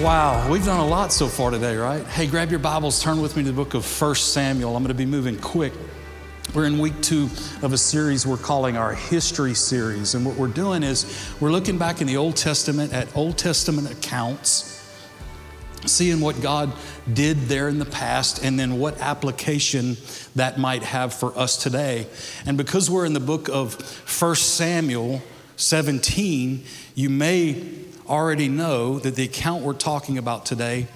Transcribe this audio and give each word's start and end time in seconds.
Wow, 0.00 0.50
we've 0.50 0.64
done 0.64 0.80
a 0.80 0.86
lot 0.86 1.12
so 1.12 1.28
far 1.28 1.50
today, 1.50 1.76
right? 1.76 2.02
Hey, 2.06 2.26
grab 2.26 2.48
your 2.48 2.58
Bibles, 2.58 3.02
turn 3.02 3.20
with 3.20 3.36
me 3.36 3.42
to 3.42 3.50
the 3.50 3.54
book 3.54 3.74
of 3.74 3.84
1 4.00 4.14
Samuel. 4.14 4.74
I'm 4.74 4.82
going 4.82 4.88
to 4.88 4.94
be 4.94 5.04
moving 5.04 5.36
quick. 5.38 5.74
We're 6.54 6.64
in 6.64 6.78
week 6.78 6.98
two 7.02 7.24
of 7.60 7.74
a 7.74 7.76
series 7.76 8.26
we're 8.26 8.38
calling 8.38 8.78
our 8.78 8.94
History 8.94 9.52
Series. 9.52 10.14
And 10.14 10.24
what 10.24 10.36
we're 10.36 10.48
doing 10.48 10.82
is 10.82 11.30
we're 11.38 11.52
looking 11.52 11.76
back 11.76 12.00
in 12.00 12.06
the 12.06 12.16
Old 12.16 12.36
Testament 12.36 12.94
at 12.94 13.14
Old 13.14 13.36
Testament 13.36 13.92
accounts, 13.92 14.90
seeing 15.84 16.22
what 16.22 16.40
God 16.40 16.72
did 17.12 17.36
there 17.40 17.68
in 17.68 17.78
the 17.78 17.84
past, 17.84 18.42
and 18.42 18.58
then 18.58 18.78
what 18.78 18.98
application 19.00 19.98
that 20.34 20.58
might 20.58 20.82
have 20.82 21.12
for 21.12 21.36
us 21.38 21.62
today. 21.62 22.06
And 22.46 22.56
because 22.56 22.88
we're 22.88 23.04
in 23.04 23.12
the 23.12 23.20
book 23.20 23.50
of 23.50 23.74
1 24.18 24.34
Samuel 24.36 25.20
17, 25.56 26.64
you 26.94 27.10
may 27.10 27.80
already 28.10 28.48
know 28.48 28.98
that 28.98 29.14
the 29.14 29.24
account 29.24 29.62
we're 29.62 29.72
talking 29.72 30.18
about 30.18 30.44
today 30.44 30.88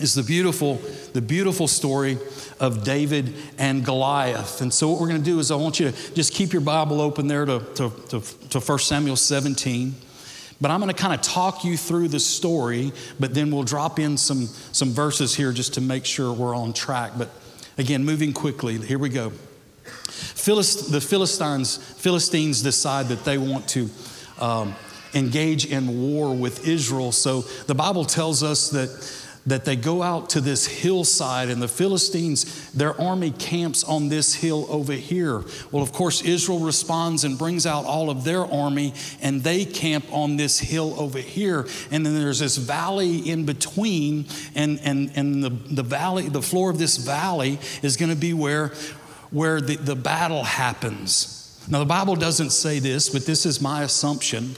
is 0.00 0.14
the 0.14 0.22
beautiful, 0.22 0.76
the 1.12 1.20
beautiful 1.20 1.68
story 1.68 2.18
of 2.58 2.84
David 2.84 3.34
and 3.58 3.84
Goliath. 3.84 4.60
And 4.60 4.72
so, 4.72 4.88
what 4.88 5.00
we're 5.00 5.08
going 5.08 5.22
to 5.22 5.24
do 5.24 5.38
is, 5.38 5.50
I 5.50 5.56
want 5.56 5.78
you 5.78 5.90
to 5.90 6.14
just 6.14 6.32
keep 6.32 6.52
your 6.52 6.62
Bible 6.62 7.00
open 7.00 7.28
there 7.28 7.44
to, 7.44 7.60
to, 7.76 7.92
to, 8.08 8.48
to 8.50 8.60
1 8.60 8.78
Samuel 8.78 9.16
17. 9.16 9.94
But 10.60 10.70
I'm 10.70 10.80
going 10.80 10.92
to 10.92 11.00
kind 11.00 11.12
of 11.12 11.20
talk 11.20 11.64
you 11.64 11.76
through 11.76 12.08
the 12.08 12.20
story, 12.20 12.92
but 13.20 13.34
then 13.34 13.50
we'll 13.50 13.64
drop 13.64 13.98
in 13.98 14.16
some, 14.16 14.46
some 14.46 14.90
verses 14.90 15.34
here 15.34 15.52
just 15.52 15.74
to 15.74 15.80
make 15.80 16.04
sure 16.04 16.32
we're 16.32 16.56
on 16.56 16.72
track. 16.72 17.12
But 17.18 17.28
again, 17.76 18.04
moving 18.04 18.32
quickly, 18.32 18.78
here 18.78 18.98
we 18.98 19.08
go. 19.08 19.30
Philist, 19.84 20.92
the 20.92 21.00
Philistines, 21.00 21.76
Philistines 21.76 22.62
decide 22.62 23.08
that 23.08 23.24
they 23.24 23.36
want 23.36 23.68
to 23.70 23.90
um, 24.40 24.74
engage 25.14 25.66
in 25.66 26.02
war 26.02 26.34
with 26.34 26.66
Israel. 26.66 27.12
So 27.12 27.42
the 27.66 27.74
Bible 27.74 28.04
tells 28.04 28.42
us 28.42 28.70
that, 28.70 28.88
that 29.46 29.64
they 29.64 29.76
go 29.76 30.02
out 30.02 30.30
to 30.30 30.40
this 30.40 30.66
hillside, 30.66 31.50
and 31.50 31.60
the 31.60 31.68
Philistines, 31.68 32.70
their 32.72 32.98
army 33.00 33.30
camps 33.30 33.84
on 33.84 34.08
this 34.08 34.34
hill 34.34 34.66
over 34.70 34.94
here. 34.94 35.44
Well, 35.70 35.82
of 35.82 35.92
course, 35.92 36.22
Israel 36.22 36.60
responds 36.60 37.24
and 37.24 37.38
brings 37.38 37.66
out 37.66 37.84
all 37.84 38.08
of 38.08 38.24
their 38.24 38.44
army, 38.44 38.94
and 39.20 39.42
they 39.42 39.64
camp 39.66 40.06
on 40.10 40.36
this 40.36 40.58
hill 40.58 40.98
over 40.98 41.18
here. 41.18 41.66
And 41.90 42.06
then 42.06 42.14
there's 42.14 42.38
this 42.38 42.56
valley 42.56 43.18
in 43.18 43.44
between, 43.44 44.26
and, 44.54 44.80
and, 44.82 45.10
and 45.14 45.44
the, 45.44 45.50
the 45.50 45.82
valley, 45.82 46.28
the 46.28 46.42
floor 46.42 46.70
of 46.70 46.78
this 46.78 46.96
valley 46.96 47.58
is 47.82 47.96
going 47.96 48.10
to 48.10 48.16
be 48.16 48.32
where, 48.32 48.68
where 49.30 49.60
the, 49.60 49.76
the 49.76 49.96
battle 49.96 50.42
happens. 50.42 51.40
Now, 51.68 51.78
the 51.78 51.86
Bible 51.86 52.16
doesn't 52.16 52.50
say 52.50 52.78
this, 52.78 53.08
but 53.08 53.24
this 53.26 53.46
is 53.46 53.60
my 53.60 53.82
assumption 53.82 54.54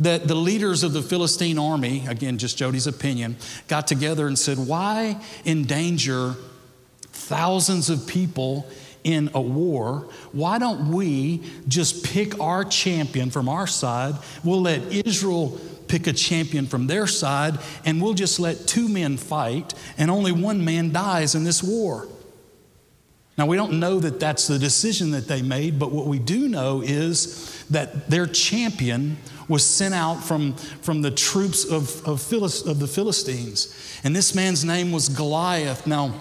that 0.00 0.28
the 0.28 0.34
leaders 0.34 0.82
of 0.82 0.92
the 0.92 1.02
Philistine 1.02 1.58
army, 1.58 2.06
again, 2.06 2.38
just 2.38 2.56
Jody's 2.56 2.86
opinion, 2.86 3.36
got 3.66 3.86
together 3.86 4.26
and 4.26 4.38
said, 4.38 4.58
Why 4.58 5.20
endanger 5.44 6.36
thousands 7.00 7.90
of 7.90 8.06
people 8.06 8.68
in 9.04 9.30
a 9.34 9.40
war? 9.40 10.08
Why 10.32 10.58
don't 10.58 10.92
we 10.92 11.42
just 11.66 12.04
pick 12.04 12.38
our 12.40 12.64
champion 12.64 13.30
from 13.30 13.48
our 13.48 13.66
side? 13.66 14.14
We'll 14.44 14.62
let 14.62 14.80
Israel 14.92 15.58
pick 15.88 16.06
a 16.06 16.12
champion 16.12 16.66
from 16.66 16.86
their 16.86 17.06
side, 17.06 17.58
and 17.84 18.00
we'll 18.00 18.14
just 18.14 18.38
let 18.38 18.66
two 18.66 18.88
men 18.88 19.16
fight, 19.16 19.74
and 19.96 20.10
only 20.10 20.32
one 20.32 20.64
man 20.64 20.92
dies 20.92 21.34
in 21.34 21.44
this 21.44 21.62
war. 21.62 22.06
Now, 23.38 23.46
we 23.46 23.56
don't 23.56 23.78
know 23.78 24.00
that 24.00 24.18
that's 24.18 24.48
the 24.48 24.58
decision 24.58 25.12
that 25.12 25.28
they 25.28 25.42
made, 25.42 25.78
but 25.78 25.92
what 25.92 26.06
we 26.06 26.18
do 26.18 26.48
know 26.48 26.82
is 26.82 27.64
that 27.70 28.10
their 28.10 28.26
champion 28.26 29.16
was 29.48 29.64
sent 29.64 29.94
out 29.94 30.22
from, 30.22 30.54
from 30.54 31.02
the 31.02 31.10
troops 31.10 31.64
of, 31.64 32.06
of, 32.06 32.32
of 32.32 32.78
the 32.78 32.86
Philistines. 32.86 34.00
And 34.04 34.14
this 34.14 34.34
man's 34.34 34.64
name 34.64 34.92
was 34.92 35.08
Goliath. 35.08 35.86
Now, 35.86 36.14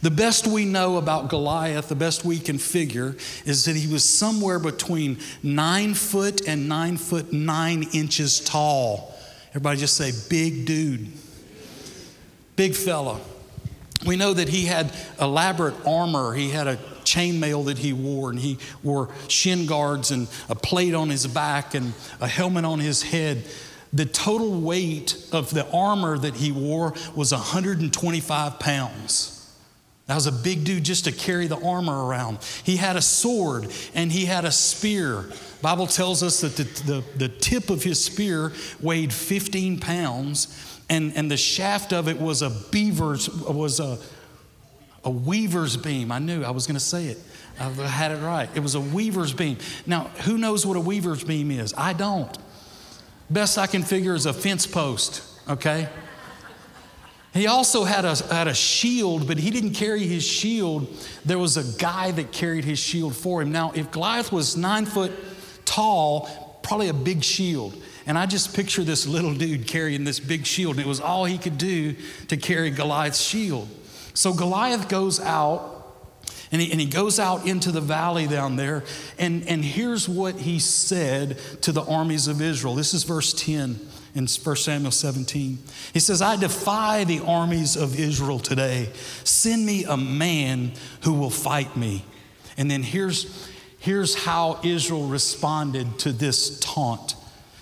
the 0.00 0.10
best 0.10 0.46
we 0.46 0.64
know 0.64 0.96
about 0.96 1.28
Goliath, 1.28 1.88
the 1.88 1.94
best 1.94 2.24
we 2.24 2.38
can 2.38 2.58
figure, 2.58 3.16
is 3.44 3.64
that 3.64 3.76
he 3.76 3.92
was 3.92 4.04
somewhere 4.04 4.58
between 4.58 5.18
nine 5.42 5.94
foot 5.94 6.46
and 6.48 6.68
nine 6.68 6.96
foot 6.96 7.32
nine 7.32 7.84
inches 7.92 8.40
tall. 8.40 9.14
Everybody 9.50 9.80
just 9.80 9.96
say, 9.96 10.12
big 10.28 10.66
dude. 10.66 11.08
Big 12.56 12.74
fella. 12.74 13.20
We 14.06 14.16
know 14.16 14.32
that 14.34 14.48
he 14.48 14.66
had 14.66 14.92
elaborate 15.20 15.74
armor. 15.86 16.34
He 16.34 16.50
had 16.50 16.66
a 16.66 16.78
chainmail 17.14 17.66
that 17.66 17.78
he 17.78 17.92
wore, 17.92 18.30
and 18.30 18.38
he 18.38 18.58
wore 18.82 19.10
shin 19.28 19.66
guards 19.66 20.10
and 20.10 20.28
a 20.48 20.54
plate 20.54 20.94
on 20.94 21.10
his 21.10 21.26
back 21.26 21.74
and 21.74 21.92
a 22.20 22.28
helmet 22.28 22.64
on 22.64 22.78
his 22.78 23.02
head. 23.02 23.44
The 23.92 24.04
total 24.04 24.60
weight 24.60 25.16
of 25.32 25.50
the 25.50 25.66
armor 25.70 26.18
that 26.18 26.34
he 26.34 26.52
wore 26.52 26.94
was 27.14 27.32
125 27.32 28.58
pounds. 28.58 29.34
That 30.06 30.14
was 30.14 30.26
a 30.26 30.32
big 30.32 30.64
dude 30.64 30.84
just 30.84 31.04
to 31.04 31.12
carry 31.12 31.46
the 31.46 31.62
armor 31.62 32.06
around. 32.06 32.38
He 32.64 32.76
had 32.76 32.96
a 32.96 33.02
sword 33.02 33.68
and 33.94 34.10
he 34.10 34.24
had 34.24 34.46
a 34.46 34.50
spear. 34.50 35.26
Bible 35.60 35.86
tells 35.86 36.22
us 36.22 36.40
that 36.40 36.56
the, 36.56 36.64
the, 36.90 37.04
the 37.16 37.28
tip 37.28 37.68
of 37.68 37.82
his 37.82 38.02
spear 38.02 38.52
weighed 38.80 39.12
15 39.12 39.80
pounds 39.80 40.78
and, 40.88 41.12
and 41.14 41.30
the 41.30 41.36
shaft 41.36 41.92
of 41.92 42.08
it 42.08 42.18
was 42.18 42.40
a 42.40 42.50
beaver's 42.70 43.28
was 43.28 43.80
a 43.80 43.98
a 45.08 45.10
weaver's 45.10 45.74
beam. 45.78 46.12
I 46.12 46.18
knew 46.18 46.44
I 46.44 46.50
was 46.50 46.66
going 46.66 46.74
to 46.74 46.84
say 46.84 47.06
it. 47.06 47.18
I 47.58 47.70
had 47.70 48.12
it 48.12 48.22
right. 48.22 48.46
It 48.54 48.60
was 48.60 48.74
a 48.74 48.80
weaver's 48.80 49.32
beam. 49.32 49.56
Now, 49.86 50.04
who 50.24 50.36
knows 50.36 50.66
what 50.66 50.76
a 50.76 50.80
weaver's 50.80 51.24
beam 51.24 51.50
is? 51.50 51.72
I 51.78 51.94
don't. 51.94 52.36
Best 53.30 53.56
I 53.56 53.66
can 53.66 53.82
figure 53.82 54.14
is 54.14 54.26
a 54.26 54.34
fence 54.34 54.66
post, 54.66 55.22
okay? 55.48 55.88
He 57.32 57.46
also 57.46 57.84
had 57.84 58.04
a, 58.04 58.16
had 58.16 58.48
a 58.48 58.54
shield, 58.54 59.26
but 59.26 59.38
he 59.38 59.50
didn't 59.50 59.72
carry 59.72 60.06
his 60.06 60.24
shield. 60.24 60.86
There 61.24 61.38
was 61.38 61.56
a 61.56 61.78
guy 61.78 62.10
that 62.10 62.30
carried 62.30 62.66
his 62.66 62.78
shield 62.78 63.16
for 63.16 63.40
him. 63.40 63.50
Now, 63.50 63.72
if 63.74 63.90
Goliath 63.90 64.30
was 64.30 64.58
nine 64.58 64.84
foot 64.84 65.12
tall, 65.64 66.60
probably 66.62 66.88
a 66.88 66.94
big 66.94 67.24
shield. 67.24 67.74
And 68.06 68.18
I 68.18 68.26
just 68.26 68.54
picture 68.54 68.84
this 68.84 69.06
little 69.06 69.32
dude 69.32 69.66
carrying 69.66 70.04
this 70.04 70.20
big 70.20 70.44
shield, 70.44 70.76
and 70.76 70.84
it 70.84 70.88
was 70.88 71.00
all 71.00 71.24
he 71.24 71.38
could 71.38 71.56
do 71.56 71.94
to 72.28 72.36
carry 72.36 72.70
Goliath's 72.70 73.22
shield. 73.22 73.68
So 74.14 74.32
Goliath 74.32 74.88
goes 74.88 75.20
out 75.20 75.78
and 76.50 76.62
he, 76.62 76.70
and 76.70 76.80
he 76.80 76.86
goes 76.86 77.18
out 77.18 77.46
into 77.46 77.70
the 77.70 77.80
valley 77.80 78.26
down 78.26 78.56
there. 78.56 78.84
And, 79.18 79.46
and 79.46 79.64
here's 79.64 80.08
what 80.08 80.36
he 80.36 80.58
said 80.58 81.38
to 81.62 81.72
the 81.72 81.82
armies 81.82 82.26
of 82.26 82.40
Israel. 82.40 82.74
This 82.74 82.94
is 82.94 83.04
verse 83.04 83.32
10 83.34 83.78
in 84.14 84.26
1 84.26 84.56
Samuel 84.56 84.90
17. 84.90 85.58
He 85.92 86.00
says, 86.00 86.22
I 86.22 86.36
defy 86.36 87.04
the 87.04 87.20
armies 87.20 87.76
of 87.76 87.98
Israel 87.98 88.38
today. 88.38 88.90
Send 89.24 89.66
me 89.66 89.84
a 89.84 89.96
man 89.96 90.72
who 91.02 91.12
will 91.12 91.30
fight 91.30 91.76
me. 91.76 92.04
And 92.56 92.70
then 92.70 92.82
here's, 92.82 93.48
here's 93.78 94.14
how 94.14 94.58
Israel 94.64 95.06
responded 95.06 95.98
to 96.00 96.12
this 96.12 96.58
taunt. 96.60 97.14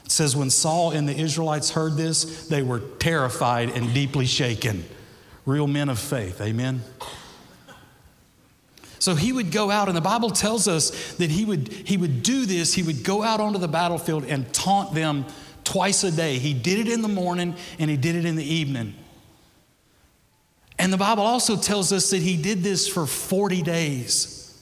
It 0.04 0.12
says, 0.12 0.36
When 0.36 0.50
Saul 0.50 0.92
and 0.92 1.08
the 1.08 1.16
Israelites 1.16 1.70
heard 1.70 1.96
this, 1.96 2.46
they 2.46 2.62
were 2.62 2.78
terrified 2.78 3.70
and 3.70 3.92
deeply 3.92 4.26
shaken 4.26 4.84
real 5.46 5.66
men 5.66 5.88
of 5.88 5.98
faith. 5.98 6.40
Amen. 6.40 6.82
So 8.98 9.14
he 9.14 9.32
would 9.32 9.52
go 9.52 9.70
out, 9.70 9.88
and 9.88 9.96
the 9.96 10.02
Bible 10.02 10.30
tells 10.30 10.66
us 10.66 11.14
that 11.14 11.30
he 11.30 11.44
would, 11.44 11.68
he 11.68 11.96
would 11.96 12.22
do 12.22 12.44
this. 12.44 12.74
He 12.74 12.82
would 12.82 13.04
go 13.04 13.22
out 13.22 13.40
onto 13.40 13.58
the 13.58 13.68
battlefield 13.68 14.24
and 14.24 14.52
taunt 14.52 14.94
them 14.94 15.24
twice 15.66 16.04
a 16.04 16.10
day. 16.10 16.38
He 16.38 16.54
did 16.54 16.86
it 16.86 16.92
in 16.92 17.02
the 17.02 17.08
morning 17.08 17.54
and 17.78 17.90
he 17.90 17.96
did 17.96 18.14
it 18.14 18.24
in 18.24 18.36
the 18.36 18.44
evening. 18.44 18.94
And 20.78 20.92
the 20.92 20.96
Bible 20.96 21.24
also 21.24 21.56
tells 21.56 21.92
us 21.92 22.10
that 22.10 22.22
he 22.22 22.36
did 22.36 22.62
this 22.62 22.88
for 22.88 23.06
40 23.06 23.62
days. 23.62 24.60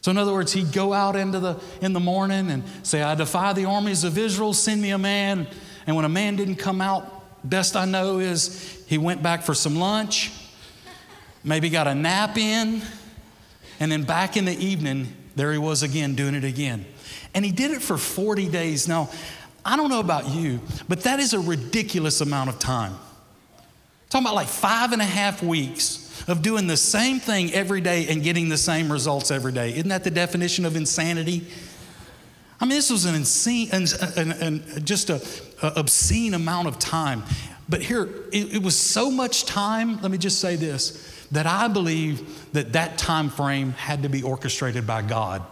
So, 0.00 0.10
in 0.10 0.18
other 0.18 0.32
words, 0.32 0.52
he'd 0.52 0.72
go 0.72 0.92
out 0.92 1.16
into 1.16 1.40
the, 1.40 1.60
in 1.80 1.92
the 1.92 2.00
morning 2.00 2.50
and 2.50 2.64
say, 2.82 3.02
I 3.02 3.14
defy 3.14 3.52
the 3.52 3.64
armies 3.64 4.04
of 4.04 4.18
Israel, 4.18 4.52
send 4.52 4.82
me 4.82 4.90
a 4.90 4.98
man. 4.98 5.46
And 5.86 5.96
when 5.96 6.04
a 6.04 6.10
man 6.10 6.36
didn't 6.36 6.56
come 6.56 6.80
out, 6.80 7.13
Best 7.44 7.76
I 7.76 7.84
know 7.84 8.18
is 8.18 8.82
he 8.88 8.96
went 8.96 9.22
back 9.22 9.42
for 9.42 9.54
some 9.54 9.76
lunch, 9.76 10.32
maybe 11.44 11.68
got 11.68 11.86
a 11.86 11.94
nap 11.94 12.38
in, 12.38 12.82
and 13.78 13.92
then 13.92 14.04
back 14.04 14.36
in 14.36 14.46
the 14.46 14.56
evening, 14.56 15.14
there 15.36 15.52
he 15.52 15.58
was 15.58 15.82
again 15.82 16.14
doing 16.14 16.34
it 16.34 16.44
again. 16.44 16.86
And 17.34 17.44
he 17.44 17.50
did 17.50 17.70
it 17.70 17.82
for 17.82 17.98
40 17.98 18.48
days. 18.48 18.88
Now, 18.88 19.10
I 19.64 19.76
don't 19.76 19.90
know 19.90 20.00
about 20.00 20.28
you, 20.28 20.60
but 20.88 21.02
that 21.02 21.20
is 21.20 21.34
a 21.34 21.40
ridiculous 21.40 22.20
amount 22.20 22.50
of 22.50 22.58
time. 22.58 22.94
talking 24.08 24.26
about 24.26 24.36
like 24.36 24.48
five 24.48 24.92
and 24.92 25.02
a 25.02 25.06
half 25.06 25.42
weeks 25.42 26.00
of 26.28 26.42
doing 26.42 26.66
the 26.66 26.76
same 26.76 27.18
thing 27.18 27.52
every 27.52 27.80
day 27.80 28.06
and 28.08 28.22
getting 28.22 28.48
the 28.48 28.56
same 28.56 28.90
results 28.90 29.30
every 29.30 29.52
day. 29.52 29.70
Isn't 29.70 29.88
that 29.88 30.04
the 30.04 30.10
definition 30.10 30.64
of 30.64 30.76
insanity? 30.76 31.46
I 32.64 32.66
mean, 32.66 32.78
this 32.78 32.88
was 32.88 33.04
an 33.04 33.14
insane, 33.14 33.68
and 33.72 33.94
an, 34.16 34.32
an, 34.32 34.84
just 34.86 35.10
a, 35.10 35.22
a, 35.60 35.80
obscene 35.80 36.32
amount 36.32 36.66
of 36.66 36.78
time. 36.78 37.22
But 37.68 37.82
here, 37.82 38.08
it, 38.32 38.54
it 38.54 38.62
was 38.62 38.74
so 38.74 39.10
much 39.10 39.44
time. 39.44 40.00
Let 40.00 40.10
me 40.10 40.16
just 40.16 40.40
say 40.40 40.56
this: 40.56 41.26
that 41.30 41.44
I 41.44 41.68
believe 41.68 42.50
that 42.54 42.72
that 42.72 42.96
time 42.96 43.28
frame 43.28 43.72
had 43.72 44.04
to 44.04 44.08
be 44.08 44.22
orchestrated 44.22 44.86
by 44.86 45.02
God. 45.02 45.42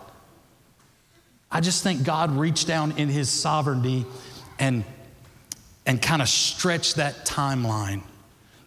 I 1.51 1.61
just 1.61 1.83
think 1.83 2.03
God 2.03 2.31
reached 2.31 2.67
down 2.67 2.93
in 2.93 3.11
His 3.11 3.29
sovereignty 3.29 4.07
and 4.59 4.83
and 5.85 6.01
kind 6.01 6.23
of 6.23 6.31
stretched 6.31 6.97
that 6.97 7.27
timeline. 7.27 8.01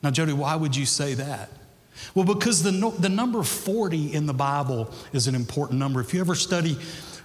Now, 0.03 0.12
Jody, 0.12 0.33
why 0.33 0.56
would 0.56 0.75
you 0.75 0.86
say 0.86 1.15
that? 1.15 1.50
Well, 2.13 2.25
because 2.25 2.62
the, 2.62 2.71
the 3.00 3.09
number 3.09 3.41
40 3.41 4.13
in 4.13 4.27
the 4.27 4.33
Bible 4.33 4.91
is 5.13 5.27
an 5.27 5.33
important 5.33 5.80
number. 5.80 6.00
If 6.00 6.13
you 6.13 6.19
ever 6.19 6.36
study 6.36 6.77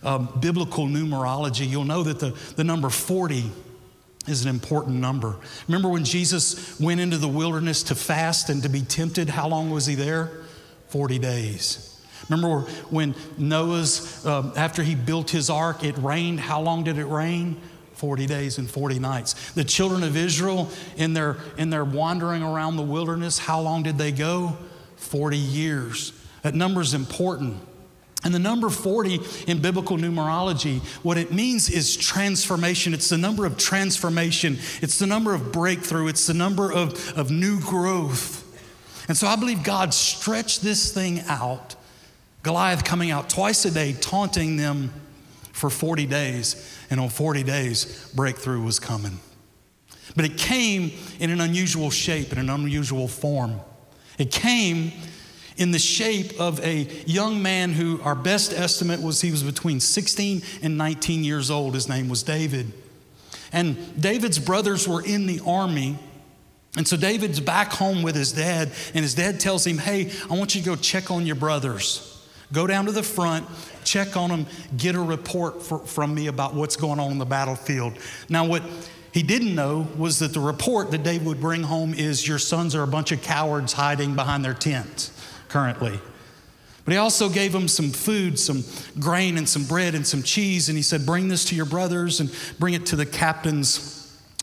um, 0.02 0.28
biblical 0.40 0.86
numerology, 0.86 1.68
you'll 1.68 1.84
know 1.84 2.02
that 2.02 2.20
the, 2.20 2.30
the 2.56 2.64
number 2.64 2.90
40 2.90 3.44
is 4.26 4.44
an 4.44 4.50
important 4.50 4.96
number. 4.96 5.36
Remember 5.66 5.88
when 5.88 6.04
Jesus 6.04 6.78
went 6.78 7.00
into 7.00 7.16
the 7.16 7.28
wilderness 7.28 7.82
to 7.84 7.94
fast 7.94 8.50
and 8.50 8.62
to 8.62 8.68
be 8.68 8.82
tempted? 8.82 9.28
How 9.28 9.48
long 9.48 9.70
was 9.70 9.86
he 9.86 9.94
there? 9.94 10.30
40 10.88 11.18
days. 11.18 11.86
Remember 12.28 12.60
when 12.90 13.14
Noah's, 13.38 14.24
uh, 14.24 14.52
after 14.56 14.82
he 14.82 14.94
built 14.94 15.30
his 15.30 15.50
ark, 15.50 15.82
it 15.84 15.96
rained. 15.98 16.40
How 16.40 16.60
long 16.60 16.84
did 16.84 16.98
it 16.98 17.06
rain? 17.06 17.60
40 17.94 18.26
days 18.26 18.58
and 18.58 18.70
40 18.70 18.98
nights. 18.98 19.52
The 19.52 19.64
children 19.64 20.02
of 20.02 20.16
Israel, 20.16 20.70
in 20.96 21.12
their, 21.12 21.36
in 21.58 21.70
their 21.70 21.84
wandering 21.84 22.42
around 22.42 22.76
the 22.76 22.82
wilderness, 22.82 23.38
how 23.38 23.60
long 23.60 23.82
did 23.82 23.98
they 23.98 24.12
go? 24.12 24.56
40 24.96 25.36
years. 25.36 26.12
That 26.42 26.54
number 26.54 26.80
is 26.80 26.94
important. 26.94 27.58
And 28.22 28.34
the 28.34 28.38
number 28.38 28.68
40 28.68 29.20
in 29.46 29.60
biblical 29.62 29.96
numerology, 29.96 30.80
what 31.02 31.16
it 31.16 31.32
means 31.32 31.70
is 31.70 31.96
transformation. 31.96 32.92
It's 32.92 33.08
the 33.08 33.16
number 33.16 33.46
of 33.46 33.56
transformation, 33.56 34.58
it's 34.82 34.98
the 34.98 35.06
number 35.06 35.34
of 35.34 35.52
breakthrough, 35.52 36.08
it's 36.08 36.26
the 36.26 36.34
number 36.34 36.70
of, 36.72 37.16
of 37.16 37.30
new 37.30 37.60
growth. 37.60 38.46
And 39.08 39.16
so 39.16 39.26
I 39.26 39.36
believe 39.36 39.62
God 39.64 39.94
stretched 39.94 40.62
this 40.62 40.92
thing 40.92 41.20
out. 41.26 41.76
Goliath 42.42 42.84
coming 42.84 43.10
out 43.10 43.28
twice 43.28 43.64
a 43.64 43.70
day, 43.70 43.94
taunting 43.94 44.56
them 44.56 44.92
for 45.52 45.70
40 45.70 46.06
days. 46.06 46.78
And 46.90 47.00
on 47.00 47.08
40 47.08 47.42
days, 47.42 48.10
breakthrough 48.14 48.62
was 48.62 48.78
coming. 48.78 49.18
But 50.14 50.24
it 50.24 50.36
came 50.36 50.92
in 51.18 51.30
an 51.30 51.40
unusual 51.40 51.90
shape, 51.90 52.32
in 52.32 52.38
an 52.38 52.50
unusual 52.50 53.08
form. 53.08 53.60
It 54.18 54.30
came 54.30 54.92
in 55.60 55.72
the 55.72 55.78
shape 55.78 56.40
of 56.40 56.58
a 56.64 56.88
young 57.04 57.42
man 57.42 57.72
who, 57.72 58.00
our 58.02 58.14
best 58.14 58.50
estimate 58.54 59.00
was 59.02 59.20
he 59.20 59.30
was 59.30 59.42
between 59.42 59.78
16 59.78 60.42
and 60.62 60.78
19 60.78 61.22
years 61.22 61.50
old. 61.50 61.74
His 61.74 61.86
name 61.86 62.08
was 62.08 62.22
David. 62.22 62.72
And 63.52 64.00
David's 64.00 64.38
brothers 64.38 64.88
were 64.88 65.04
in 65.04 65.26
the 65.26 65.40
army. 65.46 65.98
And 66.78 66.88
so 66.88 66.96
David's 66.96 67.40
back 67.40 67.72
home 67.72 68.02
with 68.02 68.14
his 68.14 68.32
dad, 68.32 68.70
and 68.94 69.02
his 69.02 69.14
dad 69.14 69.38
tells 69.38 69.66
him, 69.66 69.76
Hey, 69.76 70.10
I 70.30 70.34
want 70.34 70.54
you 70.54 70.62
to 70.62 70.66
go 70.66 70.76
check 70.76 71.10
on 71.10 71.26
your 71.26 71.36
brothers. 71.36 72.06
Go 72.54 72.66
down 72.66 72.86
to 72.86 72.92
the 72.92 73.02
front, 73.02 73.46
check 73.84 74.16
on 74.16 74.30
them, 74.30 74.46
get 74.78 74.94
a 74.94 75.00
report 75.00 75.62
for, 75.62 75.80
from 75.80 76.14
me 76.14 76.28
about 76.28 76.54
what's 76.54 76.76
going 76.76 76.98
on 76.98 77.12
in 77.12 77.18
the 77.18 77.26
battlefield. 77.26 77.98
Now, 78.30 78.46
what 78.46 78.62
he 79.12 79.22
didn't 79.22 79.54
know 79.54 79.88
was 79.98 80.20
that 80.20 80.32
the 80.32 80.40
report 80.40 80.90
that 80.92 81.02
David 81.02 81.26
would 81.26 81.40
bring 81.40 81.64
home 81.64 81.92
is 81.92 82.26
your 82.26 82.38
sons 82.38 82.74
are 82.74 82.82
a 82.82 82.88
bunch 82.88 83.12
of 83.12 83.20
cowards 83.20 83.74
hiding 83.74 84.14
behind 84.14 84.42
their 84.42 84.54
tent 84.54 85.10
currently. 85.50 86.00
But 86.84 86.92
he 86.92 86.98
also 86.98 87.28
gave 87.28 87.52
them 87.52 87.68
some 87.68 87.90
food, 87.90 88.38
some 88.38 88.64
grain 88.98 89.36
and 89.36 89.48
some 89.48 89.64
bread 89.64 89.94
and 89.94 90.06
some 90.06 90.22
cheese. 90.22 90.68
And 90.68 90.76
he 90.76 90.82
said, 90.82 91.04
Bring 91.04 91.28
this 91.28 91.44
to 91.46 91.54
your 91.54 91.66
brothers 91.66 92.20
and 92.20 92.34
bring 92.58 92.74
it 92.74 92.86
to 92.86 92.96
the 92.96 93.06
captains 93.06 93.96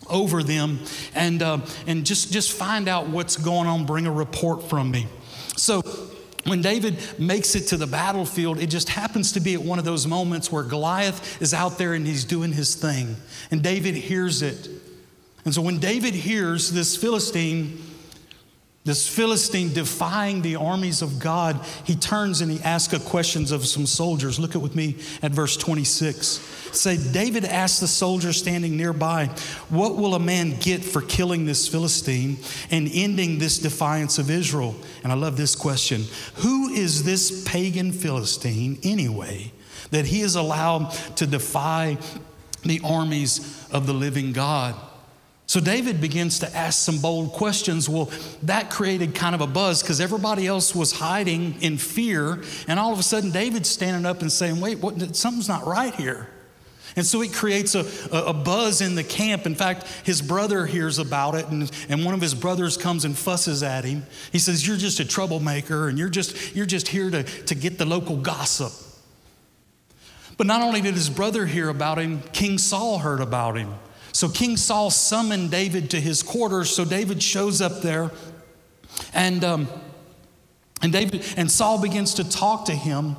over 0.09 0.41
them 0.43 0.79
and, 1.13 1.41
uh, 1.41 1.59
and 1.87 2.05
just, 2.05 2.31
just 2.31 2.53
find 2.53 2.87
out 2.87 3.07
what's 3.07 3.35
going 3.35 3.67
on. 3.67 3.85
Bring 3.85 4.05
a 4.05 4.11
report 4.11 4.63
from 4.63 4.91
me. 4.91 5.07
So 5.57 5.81
when 6.45 6.61
David 6.61 6.97
makes 7.19 7.55
it 7.55 7.67
to 7.67 7.77
the 7.77 7.87
battlefield, 7.87 8.59
it 8.59 8.67
just 8.67 8.89
happens 8.89 9.33
to 9.33 9.39
be 9.39 9.53
at 9.53 9.61
one 9.61 9.79
of 9.79 9.85
those 9.85 10.07
moments 10.07 10.51
where 10.51 10.63
Goliath 10.63 11.41
is 11.41 11.53
out 11.53 11.77
there 11.77 11.93
and 11.93 12.05
he's 12.05 12.23
doing 12.23 12.53
his 12.53 12.75
thing. 12.75 13.17
And 13.51 13.61
David 13.61 13.95
hears 13.95 14.41
it. 14.41 14.69
And 15.43 15.53
so 15.53 15.61
when 15.61 15.79
David 15.79 16.13
hears 16.13 16.71
this 16.71 16.95
Philistine 16.95 17.81
this 18.87 19.05
Philistine 19.05 19.73
defying 19.73 20.41
the 20.41 20.55
armies 20.55 21.01
of 21.01 21.19
God, 21.19 21.59
he 21.83 21.93
turns 21.93 22.39
and 22.39 22.49
he 22.49 22.61
asks 22.63 22.93
a 22.93 22.99
questions 22.99 23.51
of 23.51 23.65
some 23.65 23.85
soldiers. 23.85 24.39
Look 24.39 24.55
at 24.55 24.61
with 24.61 24.75
me 24.77 24.95
at 25.21 25.33
verse 25.33 25.57
26. 25.57 26.25
Say, 26.71 26.95
David 27.11 27.43
asked 27.43 27.81
the 27.81 27.87
soldiers 27.87 28.37
standing 28.37 28.77
nearby, 28.77 29.25
What 29.67 29.97
will 29.97 30.15
a 30.15 30.19
man 30.19 30.57
get 30.59 30.85
for 30.85 31.01
killing 31.01 31.45
this 31.45 31.67
Philistine 31.67 32.37
and 32.71 32.89
ending 32.93 33.39
this 33.39 33.59
defiance 33.59 34.19
of 34.19 34.31
Israel? 34.31 34.73
And 35.03 35.11
I 35.11 35.15
love 35.15 35.35
this 35.35 35.53
question 35.53 36.05
Who 36.35 36.69
is 36.69 37.03
this 37.03 37.43
pagan 37.43 37.91
Philistine 37.91 38.79
anyway 38.83 39.51
that 39.91 40.05
he 40.05 40.21
is 40.21 40.35
allowed 40.35 40.91
to 41.17 41.27
defy 41.27 41.97
the 42.63 42.79
armies 42.85 43.67
of 43.69 43.85
the 43.85 43.93
living 43.93 44.31
God? 44.31 44.75
So 45.57 45.63
David 45.63 45.99
begins 45.99 46.37
to 46.41 46.55
ask 46.55 46.77
some 46.77 46.99
bold 46.99 47.31
questions. 47.31 47.89
Well, 47.89 48.11
that 48.43 48.69
created 48.69 49.15
kind 49.15 49.33
of 49.33 49.41
a 49.41 49.47
buzz 49.47 49.81
because 49.81 49.99
everybody 49.99 50.45
else 50.45 50.75
was 50.75 50.91
hiding 50.91 51.59
in 51.63 51.79
fear. 51.79 52.43
And 52.67 52.79
all 52.79 52.93
of 52.93 52.99
a 52.99 53.01
sudden, 53.01 53.31
David's 53.31 53.67
standing 53.67 54.05
up 54.05 54.21
and 54.21 54.31
saying, 54.31 54.61
Wait, 54.61 54.77
what, 54.77 55.15
something's 55.15 55.47
not 55.47 55.65
right 55.65 55.95
here. 55.95 56.29
And 56.95 57.03
so 57.03 57.23
it 57.23 57.33
creates 57.33 57.73
a, 57.73 57.87
a, 58.11 58.33
buzz 58.35 58.81
in 58.81 58.93
the 58.93 59.03
camp. 59.03 59.47
In 59.47 59.55
fact, 59.55 59.87
his 60.03 60.21
brother 60.21 60.67
hears 60.67 60.99
about 60.99 61.33
it, 61.33 61.47
and, 61.47 61.71
and 61.89 62.05
one 62.05 62.13
of 62.13 62.21
his 62.21 62.35
brothers 62.35 62.77
comes 62.77 63.03
and 63.03 63.17
fusses 63.17 63.63
at 63.63 63.83
him. 63.83 64.05
He 64.31 64.37
says, 64.37 64.67
You're 64.67 64.77
just 64.77 64.99
a 64.99 65.05
troublemaker, 65.05 65.87
and 65.87 65.97
you're 65.97 66.09
just, 66.09 66.55
you're 66.55 66.67
just 66.67 66.87
here 66.87 67.09
to, 67.09 67.23
to 67.23 67.55
get 67.55 67.79
the 67.79 67.85
local 67.85 68.17
gossip. 68.17 68.73
But 70.37 70.45
not 70.45 70.61
only 70.61 70.81
did 70.81 70.93
his 70.93 71.09
brother 71.09 71.47
hear 71.47 71.69
about 71.69 71.97
him, 71.97 72.21
King 72.31 72.59
Saul 72.59 72.99
heard 72.99 73.21
about 73.21 73.57
him. 73.57 73.73
So 74.17 74.27
King 74.27 74.57
Saul 74.57 74.89
summoned 74.89 75.51
David 75.51 75.91
to 75.91 76.01
his 76.01 76.23
quarters. 76.23 76.71
So 76.71 76.83
David 76.83 77.21
shows 77.21 77.61
up 77.61 77.83
there, 77.83 78.09
and 79.13 79.43
um, 79.43 79.67
and 80.81 80.91
David 80.91 81.23
and 81.37 81.51
Saul 81.51 81.79
begins 81.79 82.15
to 82.15 82.27
talk 82.27 82.65
to 82.65 82.73
him 82.73 83.15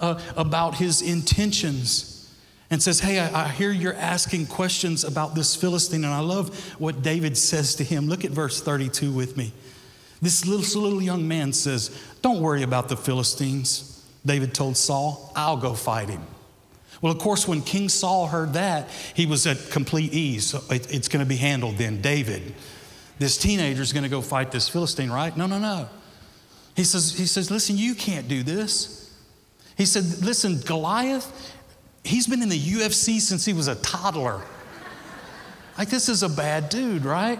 uh, 0.00 0.18
about 0.38 0.76
his 0.76 1.02
intentions, 1.02 2.34
and 2.70 2.82
says, 2.82 3.00
"Hey, 3.00 3.18
I, 3.18 3.44
I 3.44 3.48
hear 3.48 3.70
you're 3.70 3.92
asking 3.92 4.46
questions 4.46 5.04
about 5.04 5.34
this 5.34 5.54
Philistine, 5.54 6.02
and 6.02 6.14
I 6.14 6.20
love 6.20 6.58
what 6.80 7.02
David 7.02 7.36
says 7.36 7.74
to 7.74 7.84
him. 7.84 8.08
Look 8.08 8.24
at 8.24 8.30
verse 8.30 8.62
32 8.62 9.12
with 9.12 9.36
me. 9.36 9.52
This 10.22 10.46
little, 10.46 10.82
little 10.82 11.02
young 11.02 11.28
man 11.28 11.52
says, 11.52 11.90
"Don't 12.22 12.40
worry 12.40 12.62
about 12.62 12.88
the 12.88 12.96
Philistines." 12.96 14.02
David 14.24 14.54
told 14.54 14.78
Saul, 14.78 15.30
"I'll 15.36 15.58
go 15.58 15.74
fight 15.74 16.08
him." 16.08 16.22
Well, 17.00 17.12
of 17.12 17.18
course, 17.18 17.46
when 17.46 17.62
King 17.62 17.88
Saul 17.88 18.26
heard 18.26 18.54
that, 18.54 18.88
he 19.14 19.26
was 19.26 19.46
at 19.46 19.70
complete 19.70 20.12
ease. 20.12 20.46
So 20.46 20.62
it, 20.70 20.92
it's 20.92 21.08
going 21.08 21.24
to 21.24 21.28
be 21.28 21.36
handled 21.36 21.76
then. 21.76 22.00
David, 22.00 22.54
this 23.18 23.36
teenager 23.36 23.82
is 23.82 23.92
going 23.92 24.02
to 24.02 24.08
go 24.08 24.20
fight 24.20 24.50
this 24.50 24.68
Philistine, 24.68 25.10
right? 25.10 25.36
No, 25.36 25.46
no, 25.46 25.58
no. 25.58 25.88
He 26.74 26.84
says, 26.84 27.16
he 27.16 27.26
says, 27.26 27.50
listen, 27.50 27.76
you 27.76 27.94
can't 27.94 28.28
do 28.28 28.42
this. 28.42 29.12
He 29.76 29.84
said, 29.84 30.04
listen, 30.24 30.60
Goliath, 30.60 31.54
he's 32.04 32.26
been 32.26 32.42
in 32.42 32.48
the 32.48 32.58
UFC 32.58 33.20
since 33.20 33.44
he 33.44 33.52
was 33.52 33.68
a 33.68 33.76
toddler. 33.76 34.42
Like, 35.76 35.88
this 35.88 36.08
is 36.08 36.24
a 36.24 36.28
bad 36.28 36.68
dude, 36.68 37.04
right? 37.04 37.38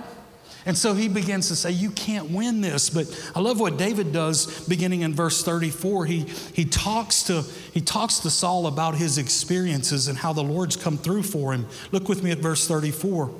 And 0.66 0.76
so 0.76 0.94
he 0.94 1.08
begins 1.08 1.48
to 1.48 1.56
say, 1.56 1.70
You 1.70 1.90
can't 1.90 2.30
win 2.30 2.60
this. 2.60 2.90
But 2.90 3.06
I 3.34 3.40
love 3.40 3.60
what 3.60 3.76
David 3.76 4.12
does 4.12 4.66
beginning 4.68 5.02
in 5.02 5.14
verse 5.14 5.42
34. 5.42 6.06
He, 6.06 6.20
he, 6.52 6.64
talks 6.64 7.22
to, 7.24 7.42
he 7.72 7.80
talks 7.80 8.18
to 8.20 8.30
Saul 8.30 8.66
about 8.66 8.96
his 8.96 9.18
experiences 9.18 10.08
and 10.08 10.18
how 10.18 10.32
the 10.32 10.42
Lord's 10.42 10.76
come 10.76 10.98
through 10.98 11.22
for 11.22 11.52
him. 11.52 11.66
Look 11.92 12.08
with 12.08 12.22
me 12.22 12.30
at 12.30 12.38
verse 12.38 12.66
34. 12.66 13.30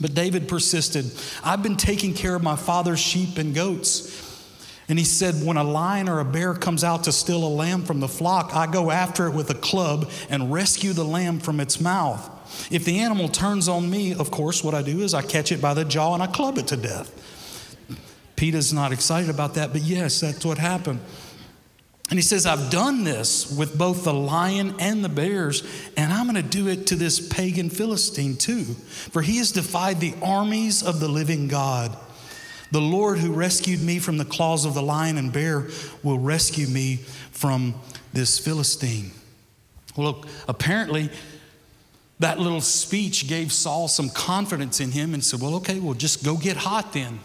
But 0.00 0.14
David 0.14 0.48
persisted, 0.48 1.10
I've 1.42 1.62
been 1.62 1.76
taking 1.76 2.14
care 2.14 2.34
of 2.34 2.42
my 2.42 2.56
father's 2.56 3.00
sheep 3.00 3.38
and 3.38 3.54
goats. 3.54 4.26
And 4.88 4.98
he 4.98 5.04
said, 5.04 5.34
When 5.44 5.56
a 5.56 5.64
lion 5.64 6.08
or 6.08 6.20
a 6.20 6.24
bear 6.24 6.54
comes 6.54 6.82
out 6.82 7.04
to 7.04 7.12
steal 7.12 7.44
a 7.44 7.48
lamb 7.48 7.84
from 7.84 8.00
the 8.00 8.08
flock, 8.08 8.54
I 8.54 8.66
go 8.66 8.90
after 8.90 9.26
it 9.26 9.34
with 9.34 9.50
a 9.50 9.54
club 9.54 10.10
and 10.30 10.52
rescue 10.52 10.92
the 10.92 11.04
lamb 11.04 11.40
from 11.40 11.60
its 11.60 11.80
mouth. 11.80 12.30
If 12.70 12.84
the 12.84 12.98
animal 13.00 13.28
turns 13.28 13.68
on 13.68 13.90
me, 13.90 14.14
of 14.14 14.30
course, 14.30 14.62
what 14.62 14.74
I 14.74 14.82
do 14.82 15.00
is 15.00 15.14
I 15.14 15.22
catch 15.22 15.52
it 15.52 15.60
by 15.60 15.74
the 15.74 15.84
jaw 15.84 16.14
and 16.14 16.22
I 16.22 16.26
club 16.26 16.58
it 16.58 16.66
to 16.68 16.76
death. 16.76 17.14
Peter's 18.36 18.72
not 18.72 18.92
excited 18.92 19.30
about 19.30 19.54
that, 19.54 19.72
but 19.72 19.82
yes, 19.82 20.20
that's 20.20 20.44
what 20.44 20.58
happened. 20.58 21.00
And 22.10 22.18
he 22.18 22.22
says, 22.22 22.46
I've 22.46 22.70
done 22.70 23.04
this 23.04 23.54
with 23.54 23.76
both 23.76 24.04
the 24.04 24.14
lion 24.14 24.74
and 24.78 25.04
the 25.04 25.10
bears, 25.10 25.62
and 25.96 26.10
I'm 26.10 26.30
going 26.30 26.42
to 26.42 26.48
do 26.48 26.68
it 26.68 26.86
to 26.86 26.94
this 26.94 27.20
pagan 27.20 27.68
Philistine 27.68 28.36
too. 28.36 28.64
For 28.64 29.20
he 29.20 29.36
has 29.38 29.52
defied 29.52 30.00
the 30.00 30.14
armies 30.22 30.82
of 30.82 31.00
the 31.00 31.08
living 31.08 31.48
God. 31.48 31.94
The 32.70 32.80
Lord 32.80 33.18
who 33.18 33.32
rescued 33.32 33.82
me 33.82 33.98
from 33.98 34.16
the 34.16 34.24
claws 34.24 34.64
of 34.64 34.74
the 34.74 34.82
lion 34.82 35.18
and 35.18 35.32
bear 35.32 35.68
will 36.02 36.18
rescue 36.18 36.66
me 36.66 36.96
from 37.30 37.74
this 38.12 38.38
Philistine. 38.38 39.10
Look, 39.96 40.26
apparently, 40.46 41.10
that 42.20 42.38
little 42.38 42.60
speech 42.60 43.28
gave 43.28 43.52
Saul 43.52 43.88
some 43.88 44.10
confidence 44.10 44.80
in 44.80 44.90
him 44.90 45.14
and 45.14 45.24
said, 45.24 45.40
Well, 45.40 45.54
okay, 45.56 45.78
well, 45.78 45.94
just 45.94 46.24
go 46.24 46.36
get 46.36 46.56
hot 46.56 46.92
then. 46.92 47.20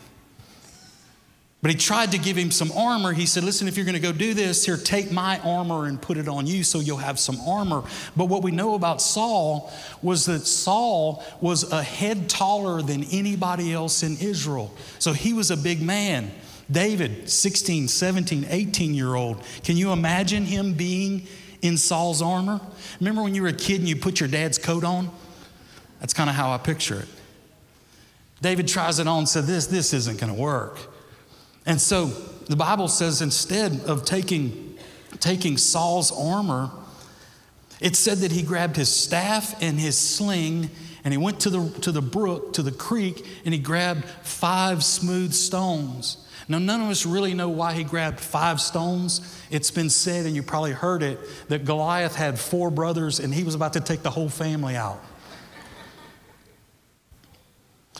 But 1.63 1.71
he 1.71 1.77
tried 1.77 2.11
to 2.11 2.17
give 2.17 2.35
him 2.35 2.51
some 2.51 2.73
armor. 2.73 3.13
He 3.13 3.25
said, 3.25 3.43
Listen, 3.43 3.69
if 3.69 3.77
you're 3.77 3.85
going 3.85 3.95
to 3.95 4.01
go 4.01 4.11
do 4.11 4.33
this, 4.33 4.65
here, 4.65 4.75
take 4.75 5.11
my 5.11 5.39
armor 5.39 5.85
and 5.85 5.99
put 5.99 6.17
it 6.17 6.27
on 6.27 6.45
you 6.45 6.61
so 6.63 6.79
you'll 6.79 6.97
have 6.97 7.17
some 7.17 7.39
armor. 7.47 7.83
But 8.17 8.25
what 8.25 8.43
we 8.43 8.51
know 8.51 8.75
about 8.75 9.01
Saul 9.01 9.71
was 10.01 10.25
that 10.25 10.41
Saul 10.41 11.23
was 11.39 11.71
a 11.71 11.81
head 11.81 12.29
taller 12.29 12.81
than 12.81 13.05
anybody 13.05 13.71
else 13.71 14.03
in 14.03 14.17
Israel. 14.17 14.73
So 14.99 15.13
he 15.13 15.31
was 15.31 15.51
a 15.51 15.57
big 15.57 15.81
man. 15.81 16.31
David, 16.69 17.29
16, 17.29 17.87
17, 17.87 18.45
18 18.49 18.93
year 18.93 19.15
old. 19.15 19.41
Can 19.63 19.77
you 19.77 19.91
imagine 19.91 20.45
him 20.45 20.73
being 20.73 21.27
in 21.63 21.77
Saul's 21.77 22.21
armor? 22.21 22.61
Remember 22.99 23.23
when 23.23 23.33
you 23.33 23.41
were 23.41 23.47
a 23.47 23.53
kid 23.53 23.79
and 23.79 23.89
you 23.89 23.95
put 23.95 24.19
your 24.19 24.29
dad's 24.29 24.59
coat 24.59 24.83
on? 24.83 25.09
That's 25.99 26.13
kind 26.13 26.29
of 26.29 26.35
how 26.35 26.51
I 26.51 26.59
picture 26.59 26.99
it. 26.99 27.07
David 28.41 28.67
tries 28.67 28.99
it 28.99 29.07
on 29.07 29.19
and 29.19 29.29
said, 29.29 29.45
This, 29.45 29.65
this 29.67 29.93
isn't 29.93 30.19
going 30.19 30.31
to 30.31 30.39
work. 30.39 30.77
And 31.65 31.79
so 31.79 32.07
the 32.49 32.57
Bible 32.57 32.89
says 32.89 33.21
instead 33.21 33.79
of 33.85 34.03
taking, 34.03 34.77
taking 35.21 35.57
Saul's 35.57 36.11
armor, 36.11 36.69
it 37.79 37.95
said 37.95 38.17
that 38.19 38.33
he 38.33 38.43
grabbed 38.43 38.75
his 38.75 38.93
staff 38.93 39.55
and 39.61 39.79
his 39.79 39.97
sling 39.97 40.69
and 41.03 41.13
he 41.13 41.17
went 41.17 41.41
to 41.41 41.49
the, 41.49 41.79
to 41.81 41.91
the 41.91 42.01
brook, 42.01 42.53
to 42.53 42.63
the 42.63 42.71
creek, 42.71 43.25
and 43.43 43.53
he 43.53 43.59
grabbed 43.59 44.05
five 44.05 44.83
smooth 44.83 45.33
stones. 45.33 46.17
Now, 46.47 46.59
none 46.59 46.81
of 46.81 46.89
us 46.89 47.05
really 47.05 47.33
know 47.33 47.49
why 47.49 47.73
he 47.73 47.83
grabbed 47.83 48.19
five 48.19 48.59
stones. 48.59 49.41
It's 49.49 49.71
been 49.71 49.89
said, 49.89 50.25
and 50.25 50.35
you 50.35 50.43
probably 50.43 50.71
heard 50.71 51.03
it, 51.03 51.19
that 51.47 51.65
Goliath 51.65 52.15
had 52.15 52.37
four 52.37 52.69
brothers 52.69 53.19
and 53.19 53.33
he 53.33 53.43
was 53.43 53.55
about 53.55 53.73
to 53.73 53.79
take 53.79 54.03
the 54.03 54.11
whole 54.11 54.29
family 54.29 54.75
out. 54.75 55.01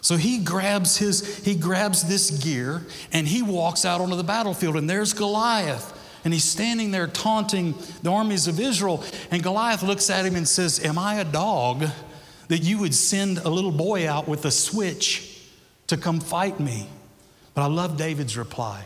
So 0.02 0.18
he 0.18 0.40
grabs 0.40 0.98
his 0.98 1.46
he 1.46 1.56
grabs 1.56 2.04
this 2.04 2.30
gear 2.44 2.82
and 3.14 3.26
he 3.26 3.42
walks 3.42 3.86
out 3.86 4.02
onto 4.02 4.18
the 4.18 4.24
battlefield 4.24 4.76
and 4.76 4.90
there's 4.90 5.14
Goliath 5.14 5.98
and 6.26 6.34
he's 6.34 6.44
standing 6.44 6.92
there 6.92 7.08
taunting 7.08 7.74
the 8.02 8.12
armies 8.12 8.50
of 8.50 8.60
Israel 8.60 9.02
and 9.32 9.42
Goliath 9.42 9.82
looks 9.82 10.10
at 10.10 10.26
him 10.26 10.36
and 10.36 10.46
says, 10.46 10.84
"Am 10.84 10.98
I 10.98 11.22
a 11.22 11.24
dog 11.24 11.86
that 12.54 12.62
you 12.62 12.78
would 12.78 12.94
send 12.94 13.40
a 13.40 13.50
little 13.50 13.72
boy 13.72 14.08
out 14.08 14.28
with 14.28 14.46
a 14.46 14.52
switch 14.52 15.40
to 15.88 15.98
come 15.98 16.20
fight 16.20 16.60
me?" 16.60 16.88
But 17.56 17.64
I 17.64 17.66
love 17.66 17.98
David's 17.98 18.38
reply. 18.38 18.86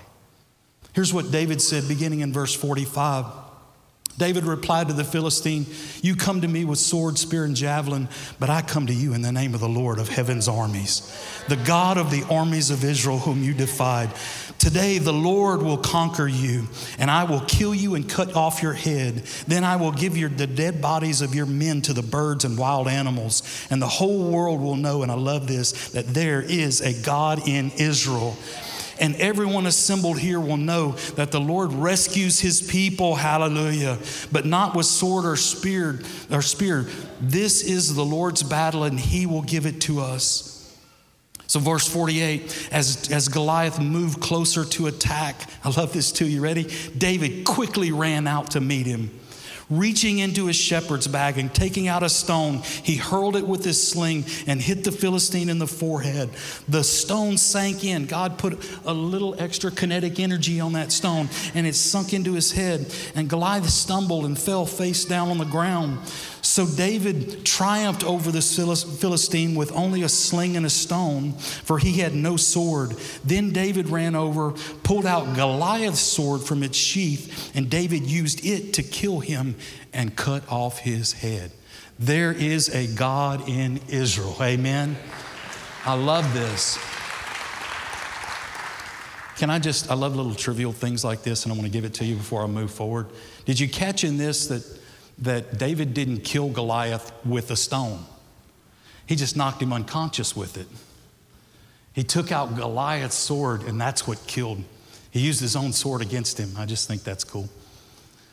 Here's 0.93 1.13
what 1.13 1.31
David 1.31 1.61
said 1.61 1.85
beginning 1.85 2.21
in 2.21 2.31
verse 2.31 2.53
45. 2.55 3.25
David 4.17 4.45
replied 4.45 4.87
to 4.87 4.95
the 4.95 5.03
Philistine, 5.03 5.67
You 6.01 6.15
come 6.15 6.41
to 6.41 6.47
me 6.47 6.65
with 6.65 6.79
sword, 6.79 7.19
spear, 7.19 7.45
and 7.45 7.55
javelin, 7.55 8.09
but 8.39 8.49
I 8.49 8.63
come 8.63 8.87
to 8.87 8.93
you 8.93 9.13
in 9.13 9.21
the 9.21 9.31
name 9.31 9.53
of 9.53 9.59
the 9.59 9.69
Lord 9.69 9.99
of 9.99 10.09
heaven's 10.09 10.47
armies, 10.47 11.15
the 11.47 11.55
God 11.55 11.99
of 11.99 12.09
the 12.09 12.23
armies 12.23 12.71
of 12.71 12.83
Israel, 12.83 13.19
whom 13.19 13.43
you 13.43 13.53
defied. 13.53 14.09
Today 14.57 14.97
the 14.97 15.13
Lord 15.13 15.61
will 15.61 15.77
conquer 15.77 16.27
you, 16.27 16.67
and 16.97 17.11
I 17.11 17.25
will 17.25 17.41
kill 17.41 17.75
you 17.75 17.93
and 17.93 18.09
cut 18.09 18.35
off 18.35 18.63
your 18.63 18.73
head. 18.73 19.17
Then 19.47 19.63
I 19.63 19.75
will 19.75 19.91
give 19.91 20.17
your, 20.17 20.29
the 20.29 20.47
dead 20.47 20.81
bodies 20.81 21.21
of 21.21 21.35
your 21.35 21.45
men 21.45 21.83
to 21.83 21.93
the 21.93 22.01
birds 22.01 22.43
and 22.43 22.57
wild 22.57 22.87
animals, 22.87 23.67
and 23.69 23.79
the 23.79 23.87
whole 23.87 24.31
world 24.31 24.61
will 24.61 24.77
know, 24.77 25.03
and 25.03 25.11
I 25.11 25.15
love 25.15 25.47
this, 25.47 25.89
that 25.89 26.07
there 26.07 26.41
is 26.41 26.81
a 26.81 26.99
God 27.03 27.47
in 27.47 27.69
Israel 27.77 28.35
and 28.99 29.15
everyone 29.15 29.65
assembled 29.65 30.19
here 30.19 30.39
will 30.39 30.57
know 30.57 30.91
that 31.15 31.31
the 31.31 31.39
Lord 31.39 31.73
rescues 31.73 32.39
his 32.39 32.61
people, 32.61 33.15
hallelujah, 33.15 33.97
but 34.31 34.45
not 34.45 34.75
with 34.75 34.85
sword 34.85 35.25
or 35.25 35.35
spear 35.35 35.99
or 36.31 36.41
spear. 36.41 36.87
This 37.21 37.63
is 37.63 37.95
the 37.95 38.05
Lord's 38.05 38.43
battle, 38.43 38.83
and 38.83 38.99
he 38.99 39.25
will 39.25 39.41
give 39.43 39.65
it 39.65 39.81
to 39.81 39.99
us. 39.99 40.53
So, 41.47 41.61
verse 41.61 41.87
48, 41.87 42.69
as, 42.73 43.09
as 43.09 43.29
Goliath 43.29 43.79
moved 43.79 44.19
closer 44.19 44.65
to 44.65 44.87
attack, 44.87 45.49
I 45.63 45.69
love 45.69 45.93
this 45.93 46.11
too. 46.11 46.27
You 46.27 46.41
ready? 46.41 46.69
David 46.97 47.45
quickly 47.45 47.93
ran 47.93 48.27
out 48.27 48.51
to 48.51 48.61
meet 48.61 48.85
him. 48.85 49.16
Reaching 49.69 50.19
into 50.19 50.45
his 50.45 50.55
shepherd's 50.55 51.07
bag 51.07 51.37
and 51.37 51.53
taking 51.53 51.89
out 51.89 52.01
a 52.01 52.07
stone, 52.07 52.61
he 52.83 52.95
hurled 52.95 53.35
it 53.35 53.45
with 53.45 53.65
his 53.65 53.85
sling 53.85 54.23
and 54.45 54.61
hit 54.61 54.85
the 54.85 54.93
Philistine 54.93 55.49
in 55.49 55.59
the 55.59 55.67
forehead. 55.67 56.29
The 56.69 56.85
stone 56.85 57.37
sank 57.37 57.83
in. 57.83 58.05
God 58.05 58.37
put 58.37 58.65
a 58.85 58.93
little 58.93 59.35
extra 59.37 59.69
kinetic 59.69 60.21
energy 60.21 60.61
on 60.61 60.71
that 60.73 60.93
stone 60.93 61.27
and 61.53 61.67
it 61.67 61.75
sunk 61.75 62.13
into 62.13 62.33
his 62.33 62.53
head. 62.53 62.93
And 63.13 63.29
Goliath 63.29 63.69
stumbled 63.69 64.23
and 64.23 64.39
fell 64.39 64.65
face 64.65 65.03
down 65.03 65.27
on 65.27 65.37
the 65.37 65.43
ground. 65.43 65.99
So 66.41 66.65
David 66.65 67.45
triumphed 67.45 68.05
over 68.05 68.31
the 68.31 68.41
Philistine 68.41 69.53
with 69.53 69.71
only 69.73 70.03
a 70.03 70.09
sling 70.09 70.55
and 70.55 70.65
a 70.65 70.69
stone, 70.69 71.33
for 71.33 71.77
he 71.77 71.93
had 71.99 72.15
no 72.15 72.37
sword. 72.37 72.91
Then 73.25 73.51
David 73.51 73.89
ran 73.89 74.15
over, 74.15 74.51
pulled 74.83 75.05
out 75.05 75.35
Goliath's 75.35 75.99
sword 75.99 76.41
from 76.41 76.63
its 76.63 76.77
sheath, 76.77 77.51
and 77.53 77.69
David 77.69 78.03
used 78.03 78.45
it 78.45 78.73
to 78.73 78.83
kill 78.83 79.19
him 79.19 79.56
and 79.93 80.15
cut 80.15 80.43
off 80.51 80.79
his 80.79 81.13
head. 81.13 81.51
There 81.99 82.31
is 82.31 82.69
a 82.69 82.87
God 82.87 83.47
in 83.49 83.79
Israel. 83.89 84.35
Amen. 84.41 84.95
I 85.85 85.93
love 85.95 86.33
this. 86.33 86.77
Can 89.37 89.49
I 89.49 89.59
just, 89.59 89.91
I 89.91 89.93
love 89.93 90.15
little 90.15 90.33
trivial 90.33 90.71
things 90.71 91.03
like 91.03 91.23
this, 91.23 91.43
and 91.43 91.53
I 91.53 91.55
want 91.55 91.65
to 91.65 91.71
give 91.71 91.85
it 91.85 91.93
to 91.95 92.05
you 92.05 92.15
before 92.15 92.43
I 92.43 92.47
move 92.47 92.71
forward. 92.71 93.07
Did 93.45 93.59
you 93.59 93.69
catch 93.69 94.03
in 94.03 94.17
this 94.17 94.47
that 94.47 94.63
that 95.19 95.57
David 95.57 95.93
didn't 95.93 96.19
kill 96.19 96.49
Goliath 96.49 97.11
with 97.25 97.49
a 97.51 97.55
stone, 97.55 98.05
he 99.05 99.15
just 99.15 99.35
knocked 99.35 99.61
him 99.61 99.73
unconscious 99.73 100.35
with 100.35 100.57
it. 100.57 100.67
He 101.93 102.03
took 102.03 102.31
out 102.31 102.55
Goliath's 102.55 103.15
sword, 103.15 103.63
and 103.63 103.79
that's 103.81 104.07
what 104.07 104.25
killed. 104.27 104.63
He 105.09 105.19
used 105.21 105.41
his 105.41 105.55
own 105.55 105.73
sword 105.73 106.01
against 106.01 106.39
him. 106.39 106.51
I 106.57 106.65
just 106.65 106.87
think 106.87 107.03
that's 107.03 107.23
cool. 107.23 107.49